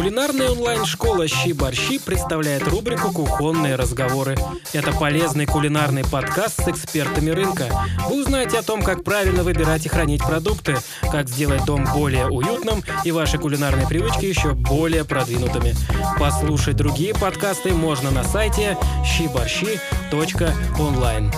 [0.00, 4.34] Кулинарная онлайн-школа «Щи-борщи» представляет рубрику «Кухонные разговоры».
[4.72, 7.66] Это полезный кулинарный подкаст с экспертами рынка.
[8.08, 10.76] Вы узнаете о том, как правильно выбирать и хранить продукты,
[11.12, 15.74] как сделать дом более уютным и ваши кулинарные привычки еще более продвинутыми.
[16.18, 21.30] Послушать другие подкасты можно на сайте щиборщи.онлайн.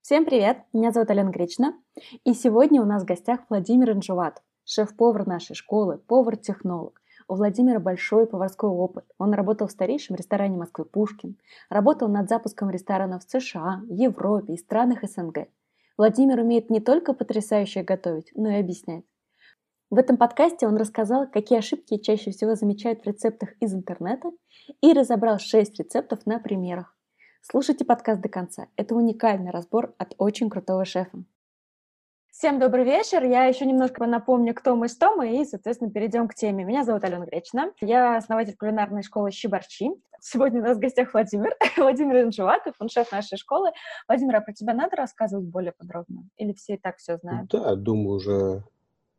[0.00, 0.56] Всем привет!
[0.72, 1.74] Меня зовут Алена Гречна,
[2.24, 7.00] и сегодня у нас в гостях Владимир Инжуватов, шеф-повар нашей школы, повар-технолог.
[7.26, 9.04] У Владимира большой поварской опыт.
[9.18, 11.38] Он работал в старейшем ресторане Москвы «Пушкин»,
[11.70, 15.48] работал над запуском ресторанов в США, Европе и странах СНГ.
[15.96, 19.04] Владимир умеет не только потрясающе готовить, но и объяснять.
[19.90, 24.30] В этом подкасте он рассказал, какие ошибки чаще всего замечают в рецептах из интернета
[24.82, 26.94] и разобрал 6 рецептов на примерах.
[27.40, 28.66] Слушайте подкаст до конца.
[28.76, 31.24] Это уникальный разбор от очень крутого шефа.
[32.38, 33.24] Всем добрый вечер.
[33.24, 36.62] Я еще немножко напомню, кто мы, что мы, и, соответственно, перейдем к теме.
[36.62, 37.72] Меня зовут Алена Гречна.
[37.80, 39.90] Я основатель кулинарной школы «Щиборчи».
[40.20, 43.72] Сегодня у нас в гостях Владимир, Владимир Инжеватов, он шеф нашей школы.
[44.06, 46.28] Владимир, а про тебя надо рассказывать более подробно?
[46.36, 47.50] Или все и так все знают?
[47.50, 48.62] Да, думаю, уже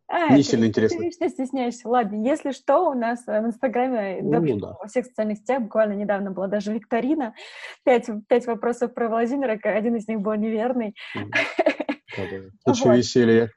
[0.07, 0.99] а, не сильно интересно.
[0.99, 1.89] Ты вечно стесняешься.
[1.89, 4.77] Ладно, если что, у нас э, в Инстаграме, ну, да, да.
[4.79, 7.33] во всех социальных сетях буквально недавно была даже викторина.
[7.83, 10.95] Пять, пять вопросов про Владимира, один из них был неверный.
[12.63, 13.51] Куча веселья.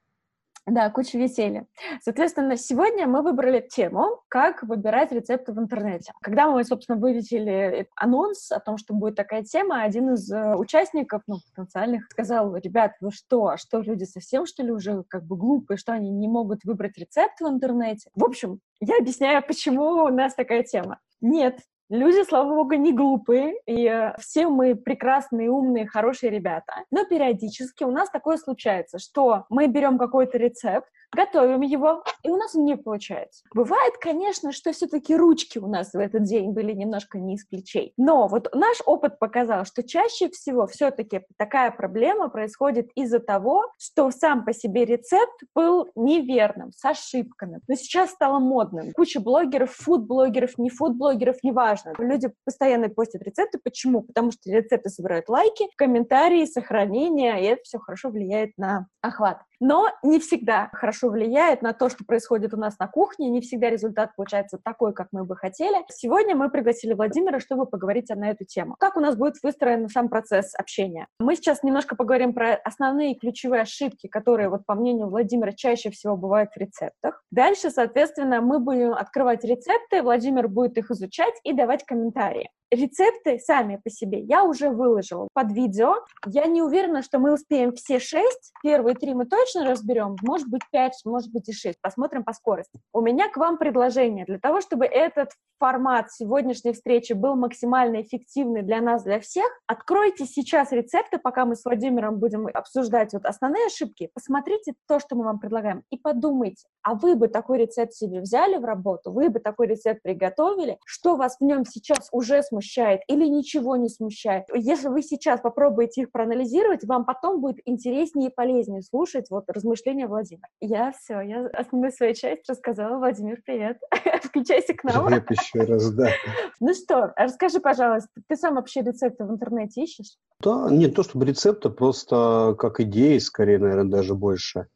[0.65, 1.67] Да, куча веселья.
[2.03, 6.13] Соответственно, сегодня мы выбрали тему, как выбирать рецепты в интернете.
[6.23, 11.23] Когда мы, собственно, вывесили анонс о том, что будет такая тема, один из э, участников,
[11.27, 15.37] ну, потенциальных, сказал, ребят, вы что, а что, люди совсем, что ли, уже как бы
[15.37, 18.09] глупые, что они не могут выбрать рецепт в интернете?
[18.15, 21.01] В общем, я объясняю, почему у нас такая тема.
[21.21, 21.59] Нет,
[21.93, 26.73] Люди, слава богу, не глупые, и э, все мы прекрасные, умные, хорошие ребята.
[26.91, 32.37] Но периодически у нас такое случается, что мы берем какой-то рецепт, готовим его, и у
[32.37, 33.45] нас он не получается.
[33.55, 37.93] Бывает, конечно, что все-таки ручки у нас в этот день были немножко не из плечей.
[37.97, 44.11] Но вот наш опыт показал, что чаще всего все-таки такая проблема происходит из-за того, что
[44.11, 47.61] сам по себе рецепт был неверным, с ошибками.
[47.69, 48.93] Но сейчас стало модным.
[48.93, 51.93] Куча блогеров, фуд-блогеров, не фуд-блогеров, неважно.
[51.99, 53.59] Люди постоянно постят рецепты.
[53.63, 54.03] Почему?
[54.03, 59.43] Потому что рецепты собирают лайки, комментарии, сохранения, и это все хорошо влияет на охват.
[59.65, 63.71] Но не всегда хорошо влияет на то, что происходит у нас на кухне, не всегда
[63.71, 65.77] результат получается такой, как мы бы хотели.
[65.89, 68.75] Сегодня мы пригласили Владимира, чтобы поговорить на эту тему.
[68.81, 71.07] Как у нас будет выстроен сам процесс общения?
[71.21, 76.17] Мы сейчас немножко поговорим про основные ключевые ошибки, которые, вот по мнению Владимира, чаще всего
[76.17, 77.23] бывают в рецептах.
[77.31, 82.51] Дальше, соответственно, мы будем открывать рецепты, Владимир будет их изучать и давать комментарии.
[82.73, 85.97] Рецепты сами по себе я уже выложила под видео.
[86.25, 88.51] Я не уверена, что мы успеем все шесть.
[88.63, 90.17] Первые три мы точно разберем.
[90.23, 91.79] Может быть, пять, может быть и шесть.
[91.83, 92.81] Посмотрим по скорости.
[92.95, 94.25] У меня к вам предложение.
[94.25, 100.25] Для того, чтобы этот формат сегодняшней встречи был максимально эффективный для нас, для всех, откройте
[100.25, 104.11] сейчас рецепты, пока мы с Владимиром будем обсуждать вот основные ошибки.
[104.13, 108.57] Посмотрите то, что мы вам предлагаем, и подумайте, а вы бы такой рецепт себе взяли
[108.57, 113.01] в работу, вы бы такой рецепт приготовили, что вас в нем сейчас уже смущает, смущает
[113.09, 114.45] или ничего не смущает.
[114.55, 120.07] Если вы сейчас попробуете их проанализировать, вам потом будет интереснее и полезнее слушать вот размышления
[120.07, 120.49] Владимира.
[120.61, 122.99] Я все, я основную свою часть рассказала.
[122.99, 123.79] Владимир, привет.
[124.23, 125.07] Включайся к нам.
[125.07, 126.09] Привет еще раз, да.
[126.61, 130.17] Ну что, расскажи, пожалуйста, ты сам вообще рецепты в интернете ищешь?
[130.41, 134.69] Да, не то чтобы рецепты, просто как идеи, скорее, наверное, даже больше.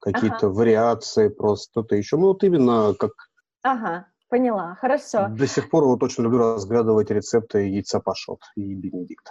[0.00, 0.50] Какие-то ага.
[0.50, 2.16] вариации, просто что-то еще.
[2.16, 3.12] Ну, вот именно как
[3.62, 4.06] Ага.
[4.28, 5.28] Поняла, хорошо.
[5.28, 9.30] До сих пор вот очень люблю разглядывать рецепты яйца пашот и бенедикта.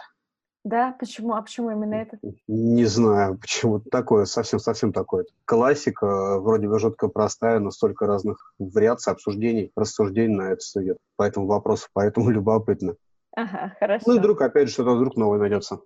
[0.63, 1.33] Да, почему?
[1.33, 2.19] А почему именно это?
[2.47, 3.79] Не знаю, почему.
[3.79, 5.25] Такое, совсем-совсем такое.
[5.43, 10.99] Классика, вроде бы жутко простая, но столько разных вариаций, обсуждений, рассуждений на это идет.
[11.17, 12.95] Поэтому вопрос, поэтому любопытно.
[13.35, 14.05] Ага, хорошо.
[14.07, 15.79] Ну и вдруг, опять же, что-то вдруг новое найдется.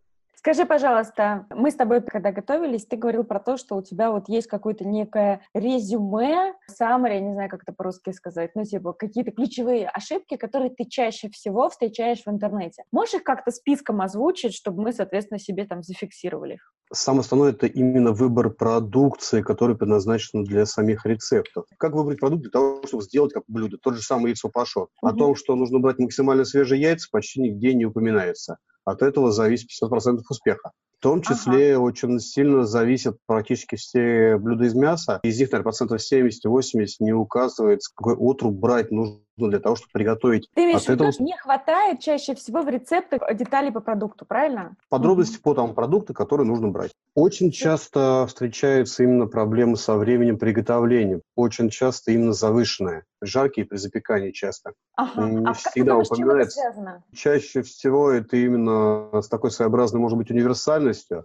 [0.47, 4.30] Скажи, пожалуйста, мы с тобой, когда готовились, ты говорил про то, что у тебя вот
[4.30, 9.31] есть какое-то некое резюме, summary, я не знаю, как это по-русски сказать, ну, типа, какие-то
[9.31, 12.86] ключевые ошибки, которые ты чаще всего встречаешь в интернете.
[12.94, 16.74] Можешь их как-то списком озвучить, чтобы мы, соответственно, себе там зафиксировали их?
[16.94, 21.66] Самое основное– это именно выбор продукции, который предназначен для самих рецептов.
[21.77, 23.77] Как выбрать продукт для того, чтобы сделать как блюдо?
[23.77, 24.92] Тот же самый яйцо пашот.
[25.01, 25.10] Угу.
[25.10, 29.68] О том, что нужно брать максимально свежие яйца, почти нигде не упоминается От этого зависит
[29.84, 30.72] 50% успеха.
[31.00, 31.81] В том числе ага.
[31.81, 35.19] очень сильно зависят практически все блюда из мяса.
[35.24, 40.50] Из них, наверное, процентов 70-80 не указывается, какой отруб брать нужно для того, чтобы приготовить.
[40.56, 44.75] Ты имеешь в виду, что не хватает чаще всего в рецептах деталей по продукту, правильно?
[44.90, 45.44] Подробности mm-hmm.
[45.44, 46.92] по тому продукту, который нужно брать.
[47.13, 51.22] Очень часто встречаются именно проблемы со временем приготовления.
[51.36, 53.06] Очень часто именно завышенное.
[53.22, 54.74] Жаркие при запекании часто.
[54.95, 55.28] Ага.
[55.28, 57.04] Не а всегда думаешь, упоминается.
[57.13, 58.76] Чаще всего это именно
[59.21, 61.24] с такой своеобразной, может быть, универсальностью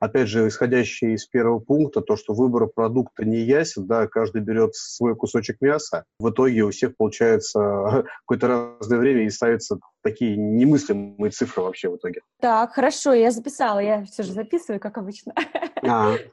[0.00, 4.74] опять же, исходящие из первого пункта, то, что выбор продукта не ясен, да, каждый берет
[4.74, 11.30] свой кусочек мяса, в итоге у всех получается какое-то разное время и ставятся такие немыслимые
[11.30, 12.20] цифры вообще в итоге.
[12.40, 15.34] Так, хорошо, я записала, я все же записываю, как обычно.
[15.82, 16.14] А.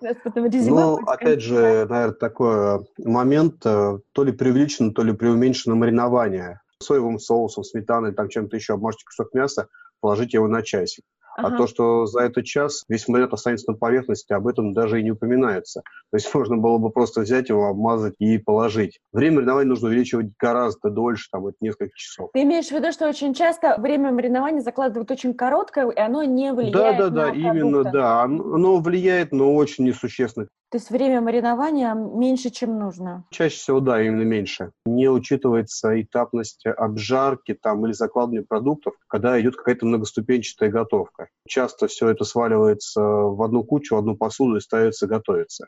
[0.72, 7.20] Ну, опять же, наверное, такой момент, э, то ли преувеличено, то ли преуменьшено маринование соевым
[7.20, 9.68] соусом, сметаной, там чем-то еще обмажьте кусок мяса,
[10.02, 11.06] положите его на часик.
[11.44, 11.56] Ага.
[11.56, 15.04] А то, что за этот час весь самолет останется на поверхности, об этом даже и
[15.04, 15.82] не упоминается.
[16.12, 19.00] То есть можно было бы просто взять его, обмазать и положить.
[19.12, 22.30] Время маринования нужно увеличивать гораздо дольше, там, это несколько часов.
[22.34, 26.54] Ты имеешь в виду, что очень часто время маринования закладывают очень короткое, и оно не
[26.54, 28.22] влияет да, да, на да, именно, да.
[28.24, 30.48] Оно влияет, но очень несущественно.
[30.72, 33.26] То есть время маринования меньше, чем нужно?
[33.30, 34.72] Чаще всего, да, именно меньше.
[34.86, 41.28] Не учитывается этапность обжарки там, или закладывания продуктов, когда идет какая-то многоступенчатая готовка.
[41.48, 45.68] Часто все это сваливается в одну кучу, в одну посуду и ставится готовиться.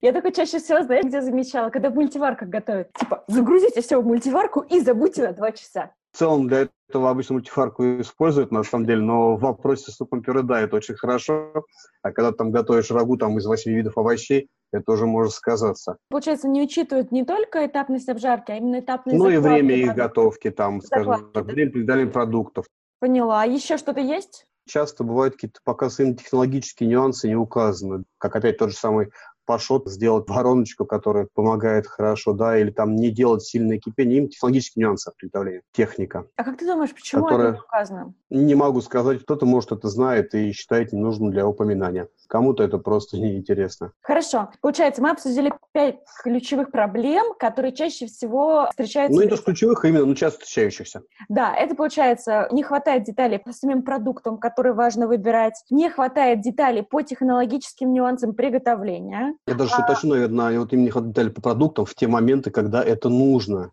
[0.00, 2.92] Я только чаще всего, знаете, где замечала, когда в мультиварках готовят.
[2.98, 5.92] Типа, загрузите все в мультиварку и забудьте на два часа.
[6.12, 10.42] В целом для этого обычно мультифарку используют, на самом деле, но в вопросе супом пюре,
[10.42, 11.64] да, это очень хорошо.
[12.02, 15.98] А когда там готовишь рагу там, из восьми видов овощей, это уже может сказаться.
[16.10, 20.50] Получается, не учитывают не только этапность обжарки, а именно этапность Ну и время их готовки,
[20.50, 22.66] там, скажем так, время приготовления продуктов.
[23.02, 23.42] Поняла.
[23.42, 24.46] А еще что-то есть?
[24.64, 29.10] Часто бывают какие-то пока именно технологические нюансы не указаны, как опять тот же самый
[29.44, 34.18] пашот, сделать вороночку, которая помогает хорошо, да, или там не делать сильное кипение.
[34.18, 36.26] Им технологические нюансы приготовления, техника.
[36.36, 37.52] А как ты думаешь, почему которая...
[37.52, 38.14] это указано?
[38.30, 39.22] Не могу сказать.
[39.22, 42.08] Кто-то, может, это знает и считает ненужным для упоминания.
[42.28, 43.92] Кому-то это просто неинтересно.
[44.00, 44.50] Хорошо.
[44.60, 49.16] Получается, мы обсудили пять ключевых проблем, которые чаще всего встречаются...
[49.16, 51.02] Ну, не то, что ключевых, а именно, ну, часто встречающихся.
[51.28, 56.82] Да, это получается, не хватает деталей по самим продуктам, которые важно выбирать, не хватает деталей
[56.82, 59.31] по технологическим нюансам приготовления.
[59.46, 59.82] Я даже а...
[59.82, 63.72] уточню, наверное, вот именно деталей по продуктам в те моменты, когда это нужно.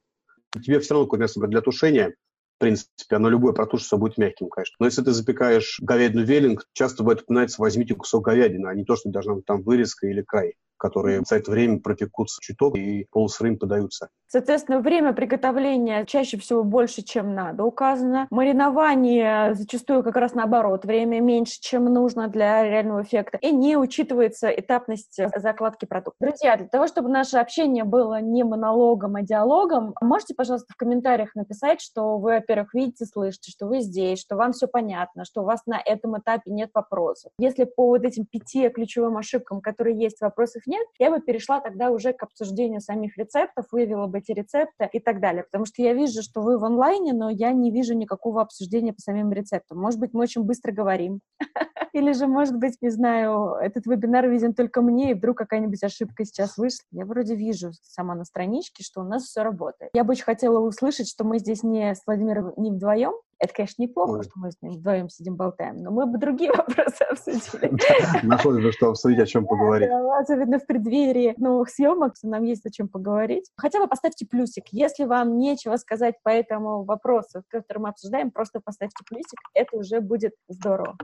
[0.51, 2.15] Тебе все равно мясо для тушения,
[2.57, 4.75] в принципе, оно любое протушится будет мягким, конечно.
[4.79, 8.95] Но если ты запекаешь говядину веллинг, часто бывает упоминается «возьмите кусок говядины», а не то,
[8.95, 13.57] что должна быть там вырезка или край которые за это время пропекутся чуток и полусырым
[13.57, 14.09] подаются.
[14.31, 18.27] Соответственно, время приготовления чаще всего больше, чем надо указано.
[18.29, 23.39] Маринование зачастую как раз наоборот, время меньше, чем нужно для реального эффекта.
[23.39, 26.17] И не учитывается этапность закладки продукта.
[26.19, 31.33] Друзья, для того, чтобы наше общение было не монологом, а диалогом, можете, пожалуйста, в комментариях
[31.33, 35.45] написать, что вы, во-первых, видите, слышите, что вы здесь, что вам все понятно, что у
[35.45, 37.31] вас на этом этапе нет вопросов.
[37.39, 41.89] Если по вот этим пяти ключевым ошибкам, которые есть, вопросов нет, я бы перешла тогда
[41.89, 45.44] уже к обсуждению самих рецептов, вывела бы эти рецепты и так далее.
[45.44, 49.01] Потому что я вижу, что вы в онлайне, но я не вижу никакого обсуждения по
[49.01, 49.80] самим рецептам.
[49.80, 51.21] Может быть, мы очень быстро говорим.
[51.94, 56.24] Или же, может быть, не знаю, этот вебинар виден только мне, и вдруг какая-нибудь ошибка
[56.24, 56.86] сейчас вышла.
[56.92, 59.89] Я вроде вижу сама на страничке, что у нас все работает.
[59.95, 63.81] Я бы очень хотела услышать, что мы здесь не с Владимиром не вдвоем, это, конечно,
[63.81, 64.24] неплохо, Ой.
[64.24, 67.71] что мы с ним вдвоем сидим болтаем, но мы бы другие вопросы обсудили.
[68.24, 69.89] Нашлось бы, что обсудить, о чем поговорить.
[70.19, 73.50] Особенно в преддверии новых съемок нам есть о чем поговорить.
[73.56, 74.66] Хотя бы поставьте плюсик.
[74.71, 80.02] Если вам нечего сказать по этому вопросу, который мы обсуждаем, просто поставьте плюсик, это уже
[80.02, 80.97] будет здорово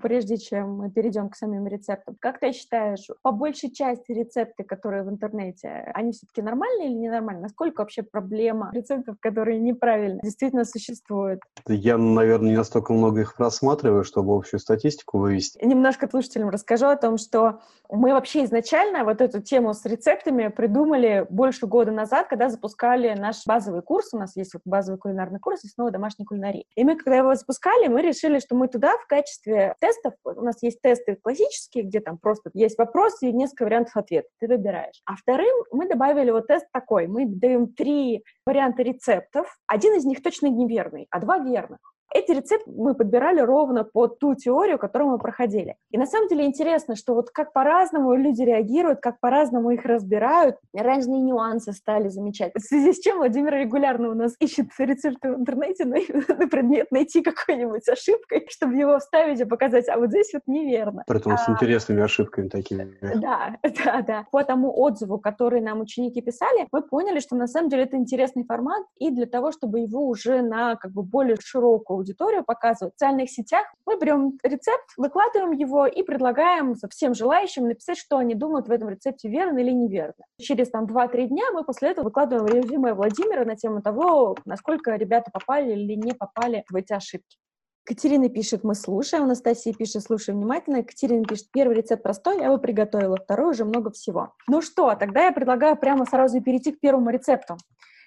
[0.00, 2.16] прежде чем мы перейдем к самим рецептам.
[2.20, 7.42] Как ты считаешь, по большей части рецепты, которые в интернете, они все-таки нормальные или ненормальные?
[7.42, 11.40] Насколько вообще проблема рецептов, которые неправильно, действительно существует?
[11.68, 15.64] Я, наверное, не настолько много их просматриваю, чтобы общую статистику вывести.
[15.64, 21.26] Немножко слушателям расскажу о том, что мы вообще изначально вот эту тему с рецептами придумали
[21.28, 24.12] больше года назад, когда запускали наш базовый курс.
[24.12, 26.66] У нас есть вот базовый кулинарный курс и снова домашний кулинарии.
[26.74, 30.62] И мы, когда его запускали, мы решили, что мы туда в качестве тестов, у нас
[30.62, 35.02] есть тесты классические, где там просто есть вопросы и несколько вариантов ответа, ты выбираешь.
[35.04, 40.22] А вторым мы добавили вот тест такой, мы даем три варианта рецептов, один из них
[40.22, 41.78] точно неверный, а два верных.
[42.14, 45.76] Эти рецепты мы подбирали ровно под ту теорию, которую мы проходили.
[45.90, 50.56] И на самом деле интересно, что вот как по-разному люди реагируют, как по-разному их разбирают,
[50.74, 52.52] разные нюансы стали замечать.
[52.54, 55.96] В связи с чем Владимир регулярно у нас ищет рецепты в интернете на,
[56.38, 61.04] на предмет найти какой-нибудь ошибкой, чтобы его вставить и показать, а вот здесь вот неверно.
[61.06, 62.96] Притом а, с интересными ошибками такими.
[63.00, 64.26] Да, да, да.
[64.30, 68.44] По тому отзыву, который нам ученики писали, мы поняли, что на самом деле это интересный
[68.44, 72.96] формат, и для того, чтобы его уже на как бы более широкую аудиторию показывать в
[72.98, 78.68] социальных сетях, мы берем рецепт, выкладываем его и предлагаем всем желающим написать, что они думают
[78.68, 80.24] в этом рецепте верно или неверно.
[80.38, 85.30] Через там 2-3 дня мы после этого выкладываем резюме Владимира на тему того, насколько ребята
[85.32, 87.38] попали или не попали в эти ошибки.
[87.84, 89.24] Катерина пишет, мы слушаем.
[89.24, 90.76] Анастасия пишет, слушаем внимательно.
[90.78, 93.16] Екатерина пишет, первый рецепт простой, я его приготовила.
[93.16, 94.34] Второй уже много всего.
[94.48, 97.56] Ну что, тогда я предлагаю прямо сразу перейти к первому рецепту.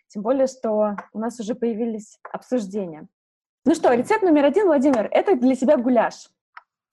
[0.07, 3.07] Тем более, что у нас уже появились обсуждения.
[3.67, 6.29] Ну что, рецепт номер один, Владимир, это для себя гуляш.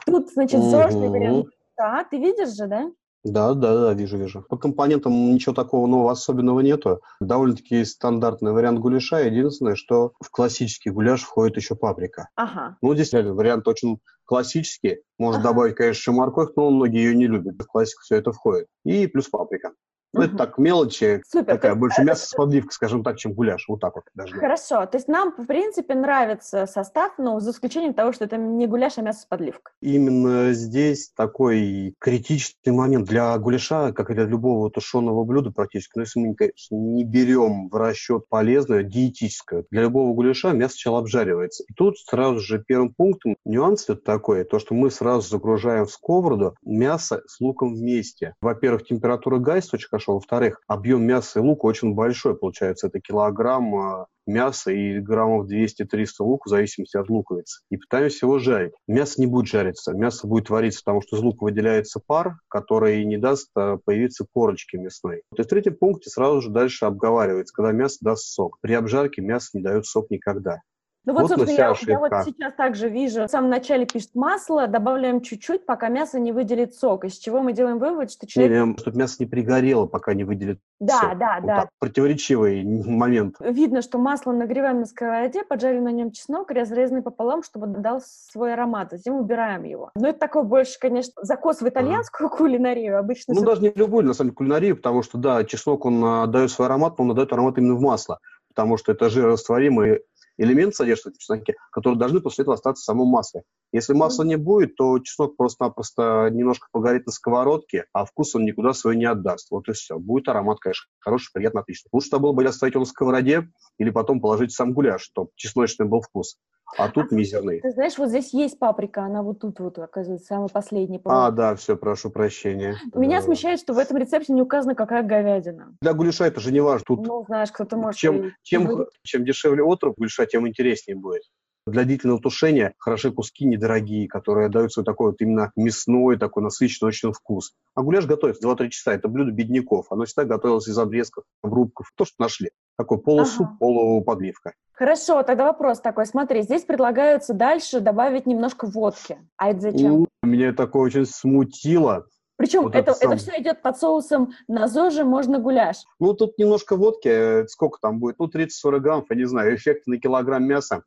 [0.06, 1.48] Тут, значит, сложный вариант.
[1.76, 2.90] Да, ты видишь же, да?
[3.24, 4.44] Да, да, да, вижу, вижу.
[4.48, 7.02] По компонентам ничего такого нового особенного нету.
[7.20, 9.18] Довольно-таки стандартный вариант гуляша.
[9.18, 12.30] Единственное, что в классический гуляш входит еще паприка.
[12.36, 12.78] Ага.
[12.80, 15.02] Ну, здесь реально вариант очень классический.
[15.18, 15.50] Можно ага.
[15.50, 17.54] добавить, конечно, морковь, но многие ее не любят.
[17.58, 18.66] В классику все это входит.
[18.84, 19.72] И плюс паприка.
[20.12, 21.54] Ну, это так, мелочи, Супер.
[21.54, 24.34] такая, больше мясо с подливкой, скажем так, чем гуляш, вот так вот даже.
[24.34, 28.66] Хорошо, то есть нам, в принципе, нравится состав, но за исключением того, что это не
[28.66, 29.72] гуляш, а мясо с подливкой.
[29.80, 36.02] Именно здесь такой критичный момент для гуляша, как и для любого тушеного блюда практически, но
[36.02, 41.64] если мы, конечно, не берем в расчет полезное, диетическое, для любого гуляша мясо сначала обжаривается.
[41.68, 45.90] И тут сразу же первым пунктом нюанс это такой, то, что мы сразу загружаем в
[45.90, 48.34] сковороду мясо с луком вместе.
[48.40, 50.14] Во-первых, температура гайс очень хорошо.
[50.14, 52.88] Во-вторых, объем мяса и лука очень большой получается.
[52.88, 57.62] Это килограмм а, мяса и граммов 200-300 лука в зависимости от луковицы.
[57.70, 58.72] И пытаемся его жарить.
[58.86, 63.16] Мясо не будет жариться, мясо будет вариться, потому что из лука выделяется пар, который не
[63.16, 65.22] даст а, появиться корочки мясной.
[65.30, 68.58] Вот и в третьем пункте сразу же дальше обговаривается, когда мясо даст сок.
[68.60, 70.60] При обжарке мясо не дает сок никогда.
[71.04, 73.24] Ну вот, вот собственно, я, я вот сейчас также вижу.
[73.24, 77.04] В самом начале пишет масло, добавляем чуть-чуть, пока мясо не выделит сок.
[77.04, 78.66] Из чего мы делаем вывод, что человек...
[78.66, 81.18] Не, чтобы мясо не пригорело, пока не выделит да, сок.
[81.18, 81.68] Да, вот да, да.
[81.80, 83.36] Противоречивый момент.
[83.40, 88.52] Видно, что масло нагреваем на сковороде, поджарим на нем чеснок, разрезанный пополам, чтобы дал свой
[88.52, 88.90] аромат.
[88.92, 89.90] Затем убираем его.
[89.96, 92.36] Но это такой больше, конечно, закос в итальянскую ага.
[92.38, 92.96] кулинарию.
[92.96, 93.34] Обычно...
[93.34, 96.68] Ну, даже не любую, на самом деле, кулинарию, потому что, да, чеснок, он отдает свой
[96.68, 98.20] аромат, но он отдает аромат именно в масло
[98.54, 100.02] потому что это жирорастворимый
[100.42, 103.42] элемент содержится в чесноке, которые должны после этого остаться в самом масле.
[103.72, 108.72] Если масла не будет, то чеснок просто-напросто немножко погорит на сковородке, а вкус он никуда
[108.72, 109.50] свой не отдаст.
[109.50, 109.98] Вот и все.
[109.98, 111.88] Будет аромат, конечно, хороший, приятный, отличный.
[111.92, 115.86] Лучше было бы оставить его на сковороде или потом положить в сам гуляш, чтобы чесночный
[115.86, 116.36] был вкус
[116.78, 117.60] а тут а, мизерный.
[117.60, 121.00] Ты знаешь, вот здесь есть паприка, она вот тут вот, оказывается, самый последний.
[121.04, 122.76] А, да, все, прошу прощения.
[122.94, 123.24] Меня да.
[123.24, 125.76] смущает, что в этом рецепте не указано, какая говядина.
[125.82, 126.84] Для гуляша это же не важно.
[126.86, 127.98] Тут ну, знаешь, кто-то может...
[127.98, 131.22] Чем, чем, чем дешевле отруб гуляша, тем интереснее будет.
[131.64, 136.88] Для длительного тушения хороши куски недорогие, которые дают свой такой вот именно мясной, такой насыщенный
[136.88, 137.52] очень вкус.
[137.76, 138.94] А гуляш готовится 2-3 часа.
[138.94, 139.86] Это блюдо бедняков.
[139.90, 141.92] Оно всегда готовилось из обрезков, обрубков.
[141.94, 142.50] То, что нашли.
[142.76, 143.56] Такой полусуп, ага.
[143.60, 144.54] полуподливка.
[144.72, 146.06] Хорошо, тогда вопрос такой.
[146.06, 149.18] Смотри, здесь предлагается дальше добавить немножко водки.
[149.36, 150.06] А это зачем?
[150.22, 152.06] У, меня такое очень смутило.
[152.36, 153.12] Причем вот это, это, сам...
[153.12, 155.84] это все идет под соусом на ЗОЖе, можно гуляш.
[156.00, 158.18] Ну, тут немножко водки, э, сколько там будет?
[158.18, 160.82] Ну, 30-40 граммов, я не знаю, эффект на килограмм мяса.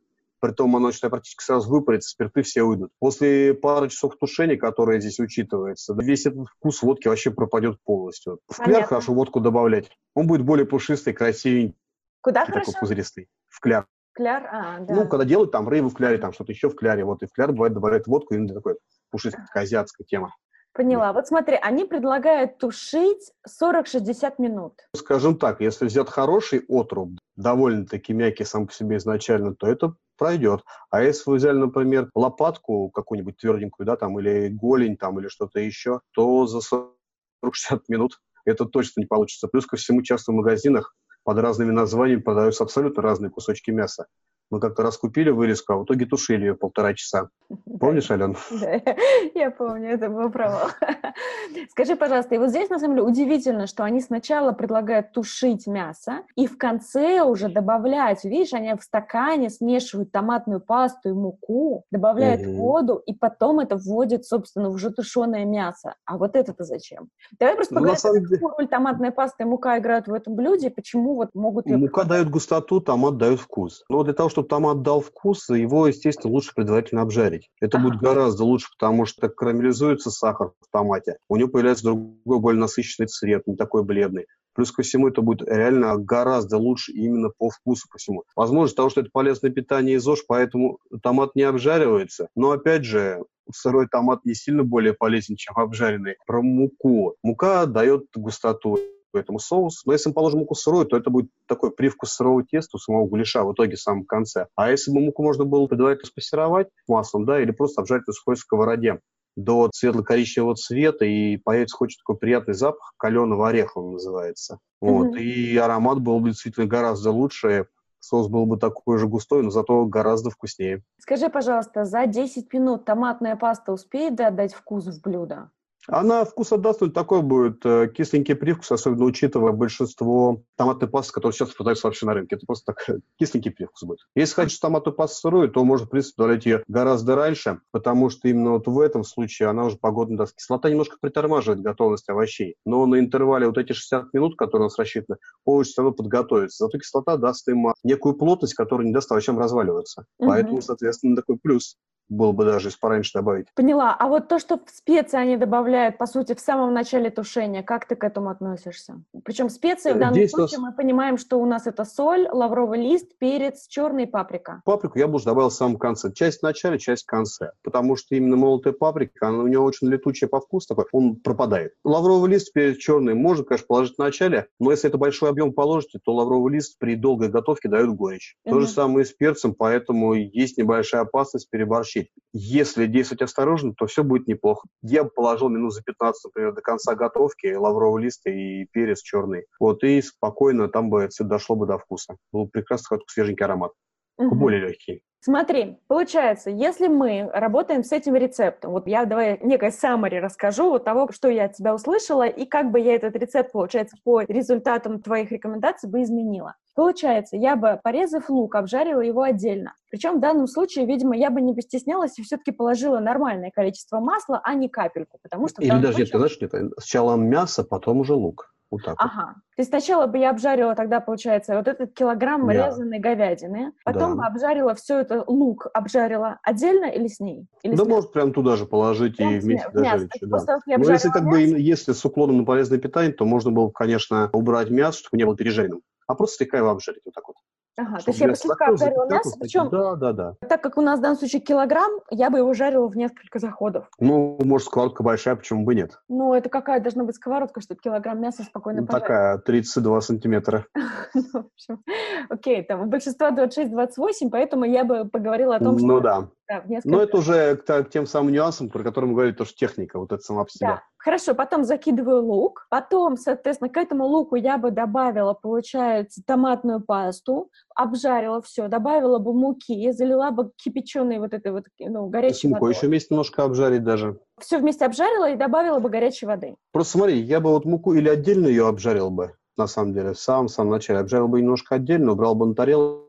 [0.46, 2.92] Притом оно считай, практически сразу выпарится, спирты все уйдут.
[3.00, 8.38] После пары часов тушения, которое здесь учитывается, весь этот вкус водки вообще пропадет полностью.
[8.46, 9.90] В кляр хорошо водку добавлять.
[10.14, 11.76] Он будет более пушистый, красивенький.
[12.20, 12.66] Куда хорошо?
[12.66, 13.28] Такой пузыристый.
[13.48, 13.86] В кляр.
[14.12, 14.94] Кляр, а, да.
[14.94, 17.32] Ну, когда делают там рыбу в кляре, там что-то еще в кляре, вот и в
[17.32, 18.76] кляр бывает добавляют водку, именно такой
[19.10, 20.32] пушистый, такая азиатская тема.
[20.72, 21.12] Поняла.
[21.12, 24.74] Вот смотри, они предлагают тушить 40-60 минут.
[24.94, 30.62] Скажем так, если взять хороший отруб, довольно-таки мягкий сам по себе изначально, то это пройдет.
[30.90, 35.60] А если вы взяли, например, лопатку какую-нибудь тверденькую, да, там, или голень, там, или что-то
[35.60, 39.48] еще, то за 40-60 минут это точно не получится.
[39.48, 40.94] Плюс ко всему, часто в магазинах
[41.24, 44.06] под разными названиями продаются абсолютно разные кусочки мяса.
[44.50, 47.28] Мы как-то раз купили вырезку, а в итоге тушили ее полтора часа.
[47.80, 48.36] Помнишь, Ален?
[48.50, 48.80] Да,
[49.34, 50.68] я помню, это был провал.
[51.70, 56.22] Скажи, пожалуйста, и вот здесь, на самом деле, удивительно, что они сначала предлагают тушить мясо,
[56.36, 62.46] и в конце уже добавлять, видишь, они в стакане смешивают томатную пасту и муку, добавляют
[62.46, 65.94] воду, и потом это вводят, собственно, в уже тушеное мясо.
[66.04, 67.08] А вот это-то зачем?
[67.38, 71.14] Давай просто ну, поговорим, какую роль томатная паста и мука играют в этом блюде, почему
[71.14, 71.66] вот могут...
[71.66, 73.84] Мука дает густоту, томат дает вкус.
[73.88, 77.48] Но для того, чтобы томат дал вкус, его, естественно, лучше предварительно обжарить.
[77.58, 77.88] Это ага.
[77.88, 83.06] будет гораздо лучше, потому что карамелизуется сахар в томате, у него появляется другой, более насыщенный
[83.06, 84.26] цвет, не такой бледный.
[84.54, 88.24] Плюс ко всему это будет реально гораздо лучше именно по вкусу ко всему.
[88.34, 92.28] Возможно, того, что это полезное питание и ЗОЖ, поэтому томат не обжаривается.
[92.34, 93.22] Но опять же,
[93.54, 96.16] сырой томат не сильно более полезен, чем обжаренный.
[96.26, 97.16] Про муку.
[97.22, 98.78] Мука дает густоту
[99.18, 99.82] этому соусу.
[99.86, 103.06] Но если мы положим муку сырую, то это будет такой привкус сырого теста у самого
[103.06, 104.46] гуляша в итоге в самом конце.
[104.54, 108.36] А если бы муку можно было предварительно спассеровать маслом, да, или просто обжарить на сухой
[108.36, 109.00] сковороде,
[109.36, 114.58] до светло-коричневого цвета, и появится хоть такой приятный запах, каленого ореха он называется.
[114.80, 115.14] Вот.
[115.14, 115.20] Mm-hmm.
[115.20, 117.66] И аромат был бы действительно гораздо лучше,
[118.00, 120.82] соус был бы такой же густой, но зато гораздо вкуснее.
[120.98, 125.50] Скажи, пожалуйста, за 10 минут томатная паста успеет отдать вкус в блюдо?
[125.88, 131.34] Она вкус отдаст, но такой будет э, кисленький привкус, особенно учитывая большинство томатной пасты, которые
[131.34, 132.36] сейчас продаются вообще на рынке.
[132.36, 134.00] Это просто так кисленький привкус будет.
[134.14, 138.28] Если хочешь томатную пасту сырую, то можно, в принципе, удалять ее гораздо раньше, потому что
[138.28, 140.36] именно вот в этом случае она уже погодно даст.
[140.36, 144.78] Кислота немножко притормаживает готовность овощей, но на интервале вот эти 60 минут, которые у нас
[144.78, 146.64] рассчитаны, овощи все равно подготовятся.
[146.64, 150.06] Зато кислота даст им некую плотность, которая не даст овощам разваливаться.
[150.18, 150.28] Угу.
[150.28, 151.76] Поэтому, соответственно, такой плюс
[152.08, 153.46] было бы даже если пораньше добавить.
[153.54, 153.94] Поняла.
[153.98, 157.86] А вот то, что в специи они добавляют, по сути, в самом начале тушения, как
[157.86, 159.02] ты к этому относишься?
[159.24, 160.70] Причем специи в данном Здесь случае нас...
[160.70, 164.62] мы понимаем, что у нас это соль, лавровый лист, перец, черный паприка.
[164.64, 166.12] Паприку я бы уже добавил в самом конце.
[166.12, 167.52] Часть в начале, часть в конце.
[167.62, 171.72] Потому что именно молотая паприка, она у нее очень летучая по вкусу такой, он пропадает.
[171.84, 175.98] Лавровый лист, перец черный, можно, конечно, положить в начале, но если это большой объем положите,
[176.04, 178.36] то лавровый лист при долгой готовке дает горечь.
[178.46, 178.50] Mm-hmm.
[178.50, 182.12] То же самое и с перцем, поэтому есть небольшая опасность переборщить получить.
[182.32, 184.68] Если действовать осторожно, то все будет неплохо.
[184.82, 189.46] Я бы положил минут за 15, например, до конца готовки лавровый лист и перец черный.
[189.58, 192.16] Вот, и спокойно там бы все дошло бы до вкуса.
[192.32, 193.72] Был прекрасный свеженький аромат.
[194.18, 194.34] Угу.
[194.34, 195.02] Более легкий.
[195.26, 200.84] Смотри, получается, если мы работаем с этим рецептом, вот я давай некое summary расскажу вот
[200.84, 205.02] того, что я от тебя услышала, и как бы я этот рецепт, получается, по результатам
[205.02, 206.54] твоих рекомендаций бы изменила.
[206.76, 209.74] Получается, я бы, порезав лук, обжарила его отдельно.
[209.90, 214.40] Причем в данном случае, видимо, я бы не постеснялась и все-таки положила нормальное количество масла,
[214.44, 215.60] а не капельку, потому что...
[215.60, 216.06] Или даже, случае...
[216.06, 218.52] ты знаешь, нет, сначала мясо, потом уже лук.
[218.70, 219.26] Вот так ага.
[219.26, 219.34] Вот.
[219.34, 222.66] То есть сначала бы я обжарила тогда, получается, вот этот килограмм yeah.
[222.66, 224.16] резаной говядины, потом да.
[224.16, 227.46] бы обжарила все это, лук обжарила отдельно или с ней?
[227.62, 230.10] Или да, с может, прям туда же положить прям и вместе дожарить.
[230.22, 230.60] Да.
[230.66, 234.30] Но если как бы, если с уклоном на полезное питание, то можно было бы, конечно,
[234.32, 237.36] убрать мясо, чтобы не было пережаренным, а просто слегка его обжарить вот так вот.
[237.78, 240.34] Ага, то есть я бы слегка обжарила мясо, причем, да, да, да.
[240.48, 243.86] так как у нас в данном случае килограмм, я бы его жарила в несколько заходов.
[243.98, 246.00] Ну, может, сковородка большая, почему бы нет?
[246.08, 249.06] Ну, это какая должна быть сковородка, чтобы килограмм мяса спокойно ну, пожарить?
[249.06, 250.66] Такая, 32 сантиметра.
[251.14, 251.84] ну, в общем,
[252.30, 255.86] окей, там у большинства 26-28, поэтому я бы поговорила о том, что...
[255.86, 256.28] Ну, да.
[256.48, 259.56] Да, Но это уже к, к тем самым нюансам, про которые мы говорили, то, что
[259.56, 260.68] техника, вот это сама по себе.
[260.68, 260.82] Да.
[260.98, 267.50] Хорошо, потом закидываю лук, потом, соответственно, к этому луку я бы добавила, получается, томатную пасту,
[267.74, 272.74] обжарила все, добавила бы муки, залила бы кипяченой вот этой вот, ну, горячей водой.
[272.74, 274.18] еще вместе немножко обжарить даже.
[274.40, 276.56] Все вместе обжарила и добавила бы горячей воды.
[276.72, 280.18] Просто смотри, я бы вот муку или отдельно ее обжарил бы, на самом деле, в
[280.18, 280.98] самом-самом начале.
[280.98, 283.05] Обжарил бы немножко отдельно, убрал бы на тарелку,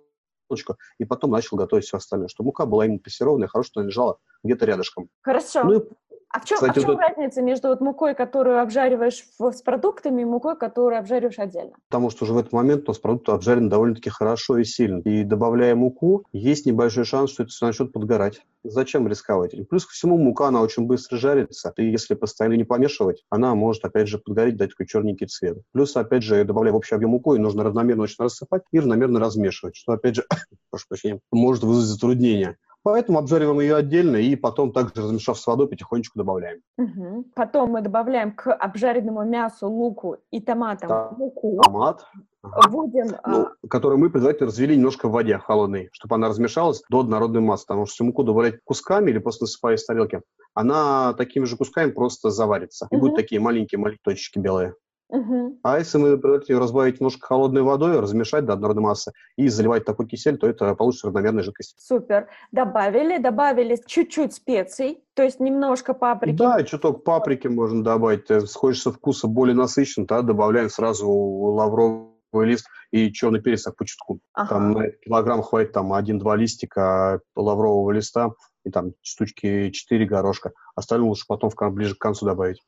[0.97, 4.17] и потом начал готовить все остальное, чтобы мука была именно пассерованная, хорошо, что она лежала
[4.43, 5.09] где-то рядышком.
[5.21, 5.63] Хорошо.
[5.63, 5.89] Ну,
[6.29, 6.99] а в чем, Кстати, а в чем вот...
[6.99, 11.71] разница между вот мукой, которую обжариваешь в, с продуктами, и мукой, которую обжариваешь отдельно?
[11.89, 14.99] Потому что уже в этот момент у нас продукт обжарен довольно-таки хорошо и сильно.
[15.01, 18.41] И добавляя муку, есть небольшой шанс, что это начнет подгорать.
[18.63, 19.53] Зачем рисковать?
[19.53, 21.73] И плюс ко всему, мука, она очень быстро жарится.
[21.77, 25.59] И если постоянно не помешивать, она может, опять же, подгореть, дать такой черненький цвет.
[25.71, 29.19] Плюс, опять же, добавляя в общий объем муку, и нужно равномерно очень рассыпать и равномерно
[29.21, 30.25] размешивать, что, опять же,
[30.69, 32.57] прошу прощения, может вызвать затруднения.
[32.87, 36.61] Поэтому обжариваем ее отдельно и потом также размешав с водой потихонечку добавляем.
[36.77, 37.25] Угу.
[37.35, 41.11] Потом мы добавляем к обжаренному мясу, луку и томатам да.
[41.17, 41.59] муку.
[41.61, 42.05] Томат.
[42.43, 43.67] Вводим, ну, а...
[43.67, 47.65] который мы предварительно развели немножко в воде холодной, чтобы она размешалась до однородной массы.
[47.67, 50.21] Потому что муку добавлять кусками или просто насыпая из тарелки,
[50.53, 52.87] она такими же кусками просто заварится.
[52.89, 53.07] И угу.
[53.07, 54.75] будут такие маленькие-маленькие точечки белые.
[55.09, 55.59] Угу.
[55.63, 60.05] А если мы ее разбавить немножко холодной водой, размешать до однородной массы и заливать такой
[60.05, 61.75] кисель, то это получится равномерная жидкость.
[61.79, 62.27] Супер.
[62.51, 66.35] Добавили, добавили чуть-чуть специй, то есть немножко паприки.
[66.35, 68.29] Да, чуток паприки можно добавить.
[68.29, 73.85] Э, хочется вкуса более насыщенного, тогда добавляем сразу лавровый лист и черный перец так по
[73.85, 74.19] чутку.
[74.33, 74.49] Ага.
[74.49, 78.31] Там на килограмм хватит там один-два листика лаврового листа
[78.65, 80.51] и там штучки 4 горошка.
[80.75, 82.61] Остальное лучше потом в, ближе к концу добавить.